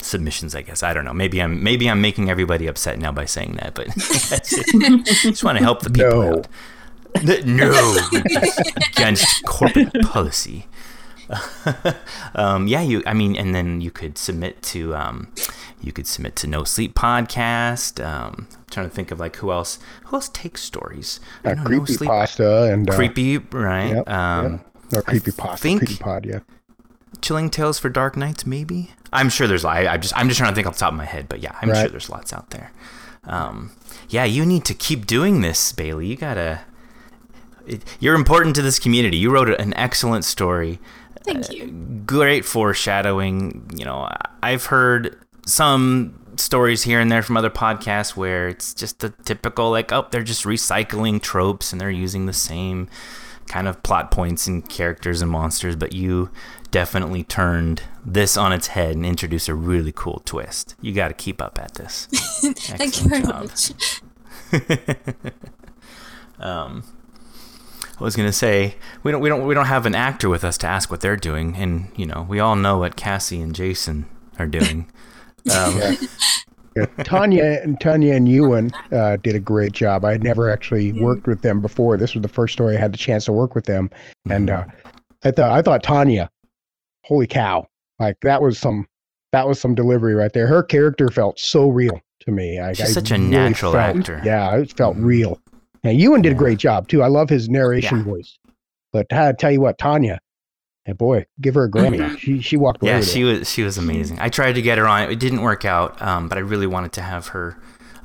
[0.00, 0.54] submissions.
[0.54, 1.12] I guess I don't know.
[1.12, 3.92] Maybe I'm maybe I'm making everybody upset now by saying that, but I
[5.04, 6.38] just want to help the people No.
[6.38, 6.48] out.
[7.44, 7.98] No,
[8.92, 10.66] against corporate policy.
[12.34, 13.02] um, yeah, you.
[13.06, 15.32] I mean, and then you could submit to um,
[15.80, 18.04] you could submit to No Sleep Podcast.
[18.04, 21.20] Um, I'm trying to think of like who else who else takes stories.
[21.44, 23.94] Uh, know No creepy Sleep- pasta and uh, creepy, right?
[23.96, 24.60] yep, um,
[24.92, 25.56] No, I creepy pasta.
[25.62, 26.26] think- Creepy pod.
[26.26, 26.40] Yeah.
[27.22, 28.92] Chilling Tales for Dark Nights, maybe.
[29.12, 29.64] I'm sure there's.
[29.64, 31.40] I, I just I'm just trying to think off the top of my head, but
[31.40, 31.80] yeah, I'm Right.
[31.82, 32.72] sure there's lots out there.
[33.24, 33.72] Um,
[34.08, 36.06] yeah, you need to keep doing this, Baylea.
[36.06, 36.60] You gotta.
[37.66, 39.16] It, you're important to this community.
[39.18, 40.78] You wrote an excellent story.
[41.24, 41.66] Thank you.
[42.06, 43.70] great foreshadowing.
[43.74, 44.08] You know,
[44.42, 49.70] I've heard some stories here and there from other podcasts where it's just the typical
[49.70, 52.88] like, oh, they're just recycling tropes and they're using the same
[53.46, 56.30] kind of plot points and characters and monsters, but you
[56.70, 60.76] definitely turned this on its head and introduced a really cool twist.
[60.80, 62.06] You got to keep up at this.
[62.12, 63.72] Thank you very much.
[66.38, 66.84] um,
[68.00, 70.56] I was gonna say we don't we don't we don't have an actor with us
[70.58, 74.06] to ask what they're doing, and you know we all know what Cassie and Jason
[74.38, 74.90] are doing.
[75.56, 75.94] Um, Yeah.
[76.76, 80.04] Yeah, Tanya and Tanya and Ewan uh, did a great job.
[80.04, 81.96] I had never actually worked with them before.
[81.96, 83.90] This was the first story I had the chance to work with them,
[84.28, 84.64] and uh,
[85.24, 86.28] I thought I thought Tanya,
[87.04, 87.66] holy cow,
[87.98, 88.86] like that was some
[89.32, 90.46] that was some delivery right there.
[90.46, 92.60] Her character felt so real to me.
[92.60, 94.20] I, She's I such a really natural felt- actor.
[94.24, 95.04] Yeah, it felt Mhm.
[95.04, 95.40] real.
[95.82, 97.02] And Ewan did a great job too.
[97.02, 98.04] I love his narration Yeah.
[98.04, 98.38] voice.
[98.92, 100.18] But I tell you what, Tanya,
[100.84, 102.18] hey boy, give her a Grammy.
[102.18, 102.92] She she walked away.
[102.92, 104.18] yeah, she was she was amazing.
[104.20, 105.10] I tried to get her on.
[105.10, 107.56] It didn't work out, um, but I really wanted to have her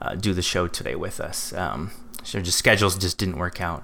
[0.01, 1.53] uh, do the show today with us.
[1.53, 1.91] Um,
[2.23, 3.83] so just schedules just didn't work out.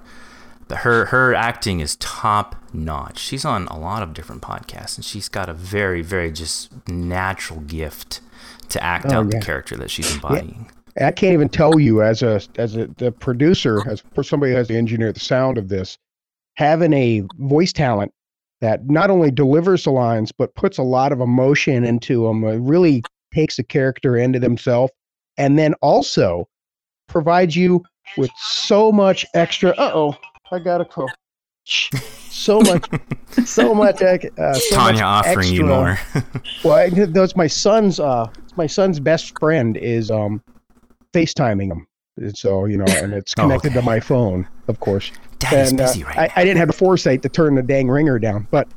[0.68, 3.18] But her her acting is top notch.
[3.18, 7.60] She's on a lot of different podcasts, and she's got a very very just natural
[7.60, 8.20] gift
[8.68, 9.38] to act Oh, out yeah.
[9.40, 10.70] the character that she's embodying.
[11.00, 14.58] I can't even tell you as a as a the producer, as for somebody who
[14.58, 15.96] has to engineer the sound of this,
[16.54, 18.12] having a voice talent
[18.60, 22.54] that not only delivers the lines but puts a lot of emotion into them, uh,
[22.56, 23.02] really
[23.34, 24.92] takes the character into themselves,
[25.38, 26.46] and then also
[27.08, 27.82] provides you
[28.18, 29.70] with so much extra.
[29.70, 30.16] Uh oh,
[30.50, 31.10] I got a call.
[31.64, 32.88] So much,
[33.44, 34.02] so much.
[34.02, 35.98] Uh, so much Tanya offering you more.
[36.64, 37.98] well, I, that's my son's.
[37.98, 38.26] Uh,
[38.56, 40.42] my son's best friend is um,
[41.12, 41.86] FaceTiming them.
[42.16, 43.80] And So you know, and it's Oh, connected okay.
[43.80, 45.10] to my phone, of course.
[45.38, 46.32] Daddy's and uh, right I, now.
[46.36, 48.46] I didn't have the foresight to turn the dang ringer down.
[48.50, 48.68] But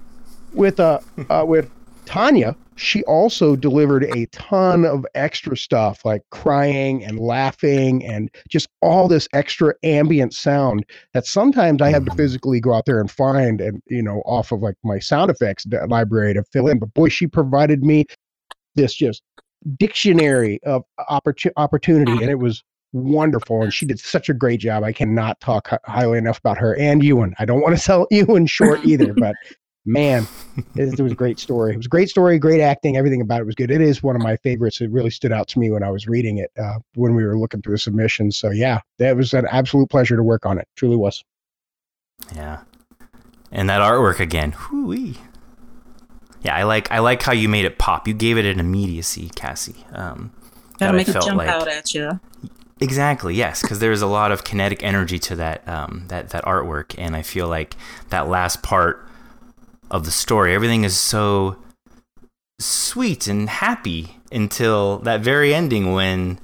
[0.54, 1.70] with uh, uh with
[2.06, 8.68] Tanya, she also delivered a ton of extra stuff like crying and laughing and just
[8.82, 12.18] all this extra ambient sound that sometimes I have to Mhm.
[12.18, 15.66] physically go out there and find and you know off of like my sound effects
[15.88, 16.80] library to fill in.
[16.80, 18.06] But boy, she provided me
[18.76, 19.22] this just
[19.78, 22.64] dictionary of opportu- opportunity and it was
[22.94, 26.78] wonderful and she did such a great job i cannot talk highly enough about her
[26.78, 29.36] and ewan i don't want to sell ewan short either but
[29.86, 30.26] man
[30.76, 33.42] it, it was a great story it was a great story great acting everything about
[33.42, 35.70] it was good it is one of my favorites it really stood out to me
[35.70, 38.80] when i was reading it uh, when we were looking through the submissions so yeah
[38.98, 41.24] that was an absolute pleasure to work on it truly was
[42.36, 42.62] Yeah.
[43.52, 44.52] And that artwork again.
[44.54, 45.18] Hoo-wee.
[46.46, 48.08] Yeah, I like I like how you made it pop.
[48.08, 49.84] You gave it an immediacy, Cassie.
[49.92, 50.32] Um,
[50.80, 52.20] that Gotta I make it jump like- out at you.
[52.82, 56.94] Exactly, yes, because there's a lot of kinetic energy to that um, that that artwork,
[56.98, 57.76] and I feel like
[58.10, 59.04] that last part
[59.90, 61.56] of the story, everything is so
[62.60, 66.38] sweet and happy until that very ending when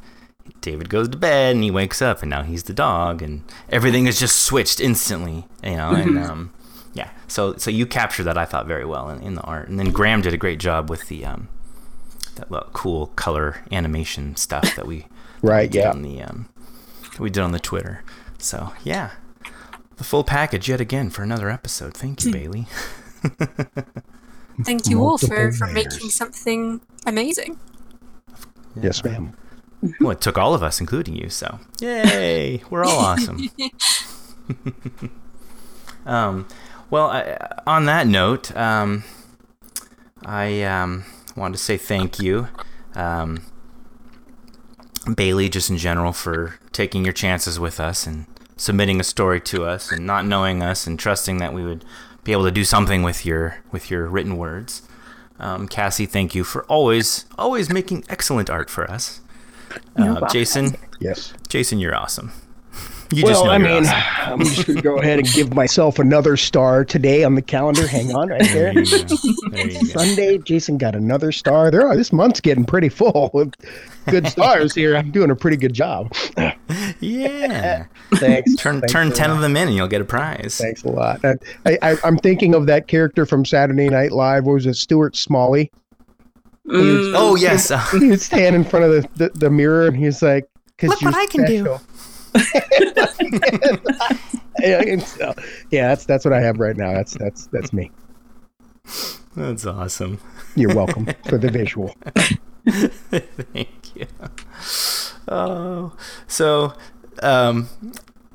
[0.62, 4.08] David goes to bed and he wakes up, and now he's the dog, and everything
[4.08, 6.54] is just switched instantly, you know, and um,
[6.94, 9.80] yeah, so so you captured that I thought very well in, in the art, and
[9.80, 11.48] then Graham did a great job with the um,
[12.36, 15.06] that little cool color animation stuff that we
[15.42, 15.90] Right, did yeah.
[15.90, 16.50] on the um,
[17.20, 18.04] we did on the Twitter.
[18.38, 19.12] So yeah,
[19.98, 21.96] the full package yet again for another episode.
[21.96, 22.68] Thank you, Baylea.
[24.64, 27.58] Thank you all for, Multiple for making something amazing.
[28.80, 29.36] Yes, ma'am.
[30.00, 31.30] Well, it took all of us, including you.
[31.30, 33.50] So yay, we're all awesome.
[36.06, 36.48] um,
[36.92, 39.04] well, I, on that note, um,
[40.24, 42.48] I um, wanted to say thank you,
[42.94, 43.42] um,
[45.06, 49.66] Baylea, just in general, for taking your chances with us and submitting a story to
[49.66, 51.84] us, and not knowing us, and trusting that we would
[52.24, 54.84] be able to do something with your with your written words.
[55.40, 59.22] Um, Cassie, thank you for always always making excellent art for us.
[59.96, 60.28] Uh.
[60.30, 61.34] Jason, Yes.
[61.48, 62.32] Jason, you're awesome.
[63.12, 63.94] You just well, I mean, awesome.
[64.34, 67.86] I'm just gonna go ahead and give myself another star today on the calendar.
[67.86, 68.74] Hang on, right there.
[68.74, 68.86] There.
[69.52, 69.72] There.
[69.86, 71.70] Sunday, Jason got another star.
[71.72, 73.54] There, are, this month's getting pretty full with
[74.08, 74.96] good stars here.
[74.96, 76.14] I'm doing a pretty good job.
[77.02, 77.86] Yeah.
[78.16, 78.56] Thanks.
[78.56, 79.36] Turn Thanks turn ten lot.
[79.38, 80.58] of them in, and you'll get a prize.
[80.58, 81.20] Thanks a lot.
[81.26, 81.38] I,
[81.82, 84.46] I, I'm thinking of that character from Saturday Night Live.
[84.46, 84.76] What was it?
[84.76, 85.72] Stuart Smalley.
[86.68, 87.72] Mm, Oh yes.
[87.92, 90.48] He would stand in front of the, the, the mirror and he's like,
[90.78, 91.78] "Cause Look what I can do."
[92.40, 93.78] Special."
[94.60, 95.34] yeah, so-
[95.72, 96.94] yeah, that's that's what I have right now.
[96.94, 97.92] That's that's that's me.
[99.36, 100.20] that's awesome.
[100.56, 101.96] You're welcome for the visual.
[102.68, 104.06] Thank you.
[105.28, 105.94] Oh,
[106.28, 106.74] so
[107.24, 107.70] um,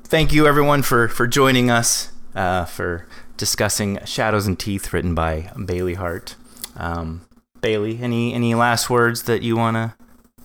[0.03, 5.51] thank you everyone for for joining us uh, for discussing Shadows and Teeth, written by
[5.55, 6.35] Baylea Hart.
[6.75, 7.21] Um,
[7.59, 9.95] Baylea, any any last words that you wanna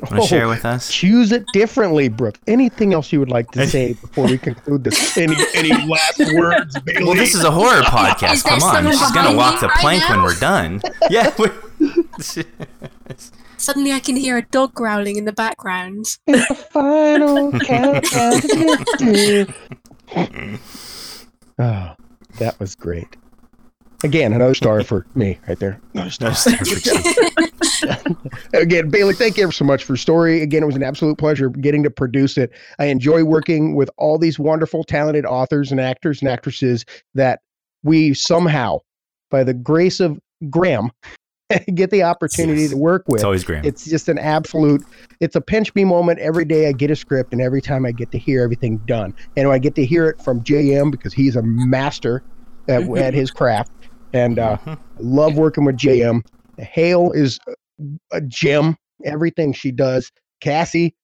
[0.02, 0.90] wanna Oh, share with us?
[0.92, 2.38] Choose it differently, Brooke.
[2.46, 5.16] Anything else you would like to say before we conclude this?
[5.16, 7.04] Any any last words, Baylea?
[7.06, 8.44] Well, this is a horror podcast.
[8.44, 10.80] Come on, she's gonna walk the right plank when we're done.
[11.10, 11.32] Yeah.
[11.38, 11.52] we're-
[13.56, 16.18] Suddenly I can hear a dog growling in the background.
[16.26, 18.40] It's the final countdown.
[21.58, 21.94] Oh,
[22.38, 23.06] that was great.
[24.04, 25.80] Again, another star for me right there.
[25.94, 26.30] Another star.
[26.30, 27.42] No, start for-
[28.54, 30.42] Again, Baylea, thank you ever so much for your story.
[30.42, 32.50] Again, it was an absolute pleasure getting to produce it.
[32.78, 36.84] I enjoy working with all these wonderful, talented authors and actors and actresses
[37.14, 37.40] that
[37.82, 38.78] we somehow,
[39.30, 40.18] by the grace of
[40.50, 40.90] Graham,
[41.74, 42.70] get the opportunity Yes.
[42.70, 43.16] to work with.
[43.16, 43.64] it's always Graham.
[43.64, 44.82] It's just an absolute.
[45.20, 46.68] It's a pinch me moment every day.
[46.68, 49.58] I get a script, and every time I get to hear everything done, and I
[49.58, 52.22] get to hear it from JM because he's a master
[52.68, 53.72] at, at his craft,
[54.12, 54.78] and uh, Mhm.
[54.98, 56.22] love working with JM.
[56.58, 57.38] Hale is
[58.12, 58.76] a gem.
[59.04, 60.94] Everything she does, Cassie,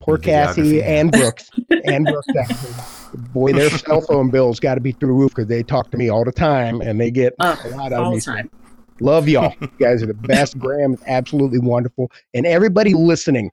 [0.00, 0.82] poor Cassie, yeah.
[1.00, 1.50] and Brooks,
[1.84, 2.28] and Brooks.
[3.32, 5.96] Boy, their cell phone bills got to be through the roof because they talk to
[5.98, 8.18] me all the time, and they get Oh, a lot out of all me.
[8.18, 8.50] the time.
[9.00, 9.52] Love y'all.
[9.60, 10.58] You guys are the best.
[10.58, 12.12] Graham is absolutely wonderful.
[12.34, 13.50] And everybody listening,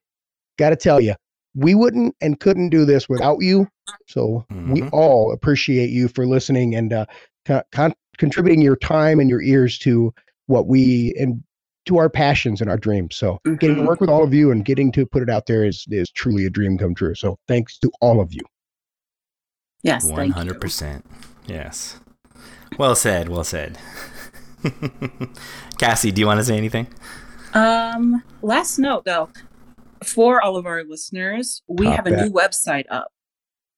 [0.59, 1.15] got to tell you,
[1.55, 3.67] we wouldn't and couldn't do this without you.
[4.07, 4.89] So we Mhm.
[4.91, 7.05] all appreciate you for listening and uh,
[7.45, 10.13] con- con- contributing your time and your ears to
[10.47, 11.43] what we and
[11.85, 13.15] to our passions and our dreams.
[13.15, 13.87] So getting to Mhm.
[13.87, 16.45] work with all of you and getting to put it out there is is truly
[16.45, 17.15] a dream come true.
[17.15, 18.41] So thanks to all of you.
[19.83, 20.33] Yes, One thank you.
[20.33, 21.05] hundred percent.
[21.45, 21.97] Yes.
[22.77, 23.29] Well said.
[23.29, 23.77] Well said.
[25.77, 26.87] Cassie, do you want to say anything?
[27.53, 29.29] Um, last note though,
[30.03, 32.25] for all of our listeners, we Top have a that.
[32.25, 33.11] new website up.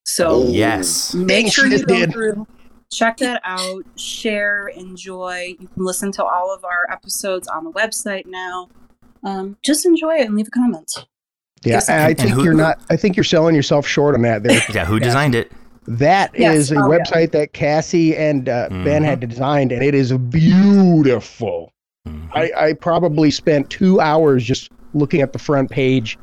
[0.06, 1.14] So Oh, Yes.
[1.14, 2.12] make Dang, sure she you go did.
[2.12, 2.48] through,
[2.92, 5.56] check that out, share, enjoy.
[5.60, 8.70] You can listen to all of our episodes on the website now.
[9.24, 11.06] Um, just enjoy it and leave a comment.
[11.64, 12.80] Yeah, Yes, I think who- you're not.
[12.90, 14.44] I think you're selling yourself short on that.
[14.44, 14.86] There, Yeah.
[14.86, 15.52] Who designed it?
[15.88, 16.72] That is Yes.
[16.72, 17.00] a Oh, yeah.
[17.00, 19.06] website that Cassie and uh, Ben Mhm.
[19.06, 21.72] had designed, and it is beautiful.
[22.08, 22.30] Mhm.
[22.34, 26.18] I, I probably spent two hours just looking at the front page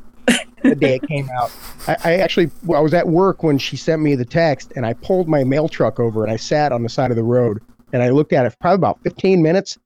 [0.62, 1.51] the day it came out.
[1.87, 4.93] I, I actually, I was at work when she sent me the text, and I
[4.95, 7.62] pulled my mail truck over and I sat on the side of the road
[7.93, 9.79] and I looked at it for probably about 15 minutes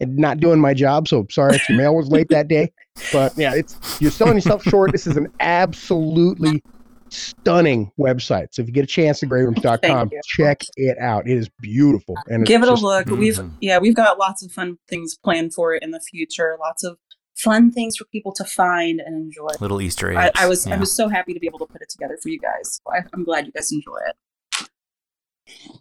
[0.00, 1.08] and not doing my job.
[1.08, 2.72] So sorry if your mail was late that day.
[3.12, 4.92] But yeah, it's you're selling yourself short.
[4.92, 6.62] This is an absolutely
[7.08, 8.48] stunning website.
[8.52, 11.28] So if you get a chance to greyrooms.com, check it out.
[11.28, 12.16] It is beautiful.
[12.28, 13.06] And it's Give it a just- look.
[13.08, 13.52] We've Mhm.
[13.60, 16.56] yeah, we've got lots of fun things planned for it in the future.
[16.58, 16.96] Lots of
[17.36, 19.48] fun things for people to find and enjoy.
[19.60, 20.32] Little Easter eggs.
[20.36, 20.74] I, I was Yeah.
[20.74, 22.80] I was so happy to be able to put it together for you guys.
[22.86, 24.68] I, I'm glad you guys enjoy it.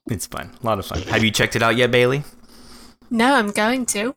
[0.09, 0.51] It's fun.
[0.61, 1.01] A lot of fun.
[1.03, 2.23] Have you checked it out yet, Baylea?
[3.13, 4.15] No, I'm going to.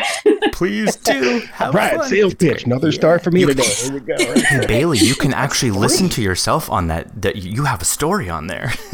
[0.52, 1.40] Please do.
[1.52, 2.08] Have Right, fun.
[2.08, 2.50] sales It's pitch.
[2.52, 2.66] great.
[2.66, 2.94] Another Yeah.
[2.98, 3.72] star for me You- today.
[3.84, 4.14] There we go.
[4.16, 4.68] right.
[4.68, 7.22] Baylea, you can actually listen to yourself on that.
[7.22, 8.72] That you have a story on there.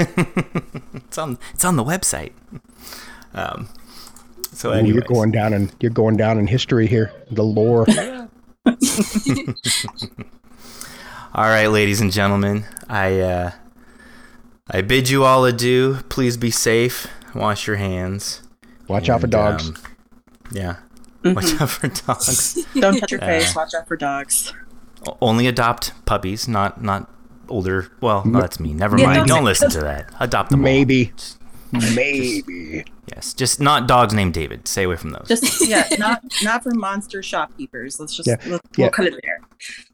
[0.95, 1.39] it's on.
[1.55, 2.33] It's on the website.
[3.35, 3.69] Um.
[4.59, 7.13] So Ooh, you're going down and you're going down in history here.
[7.31, 7.87] The lore.
[11.33, 13.51] All right, ladies and gentlemen, I uh,
[14.69, 15.99] I bid you all adieu.
[16.09, 17.07] Please be safe.
[17.37, 18.43] Wash your hands.
[18.89, 19.69] Watch out for dogs.
[19.69, 19.77] um,
[20.51, 20.77] yeah,
[21.23, 21.37] Mhm.
[21.37, 22.59] watch out for dogs.
[22.75, 23.55] Don't touch your Uh, face.
[23.55, 24.53] Watch out for dogs.
[25.21, 27.09] Only adopt puppies, not not
[27.49, 27.93] older.
[28.01, 28.75] Well, no, that's me.
[28.75, 29.19] Never Yeah, mind.
[29.19, 30.11] don't- Don't listen to that.
[30.19, 30.65] Adopt them.
[30.65, 30.67] all.
[31.95, 32.83] Maybe.
[32.83, 34.67] Just- yes, just not dogs named David.
[34.69, 35.27] Stay away from those.
[35.29, 37.99] Just yeah, not not for monster shopkeepers.
[38.01, 38.85] Let's just Yeah, let's, yeah.
[38.87, 39.41] we'll cut it there.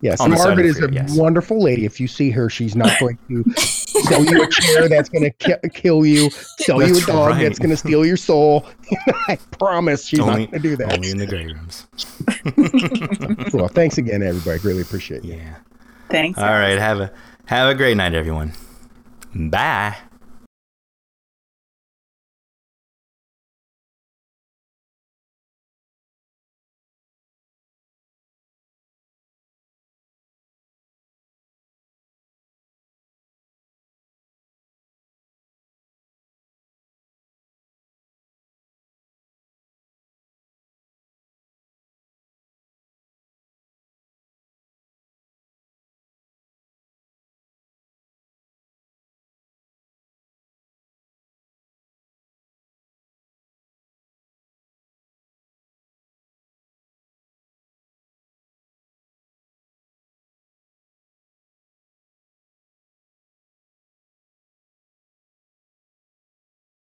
[0.01, 1.17] Yes, On the Margaret the is a yes.
[1.17, 1.85] wonderful lady.
[1.85, 5.31] If you see her, she's not going to sell you a chair that's going to
[5.31, 7.43] ki- kill you, sell you a dog right.
[7.45, 8.67] that's going to steal your soul.
[9.29, 10.93] I promise she's Only- not going to do that.
[10.93, 11.87] Only in the grey rooms.
[13.55, 14.59] Well, thanks again, everybody.
[14.67, 15.35] Really appreciate you.
[15.35, 15.57] Yeah.
[16.11, 16.39] Thanks.
[16.39, 16.79] All right.
[16.79, 17.13] Have a
[17.47, 18.53] have a great night, everyone.
[19.35, 19.97] Bye.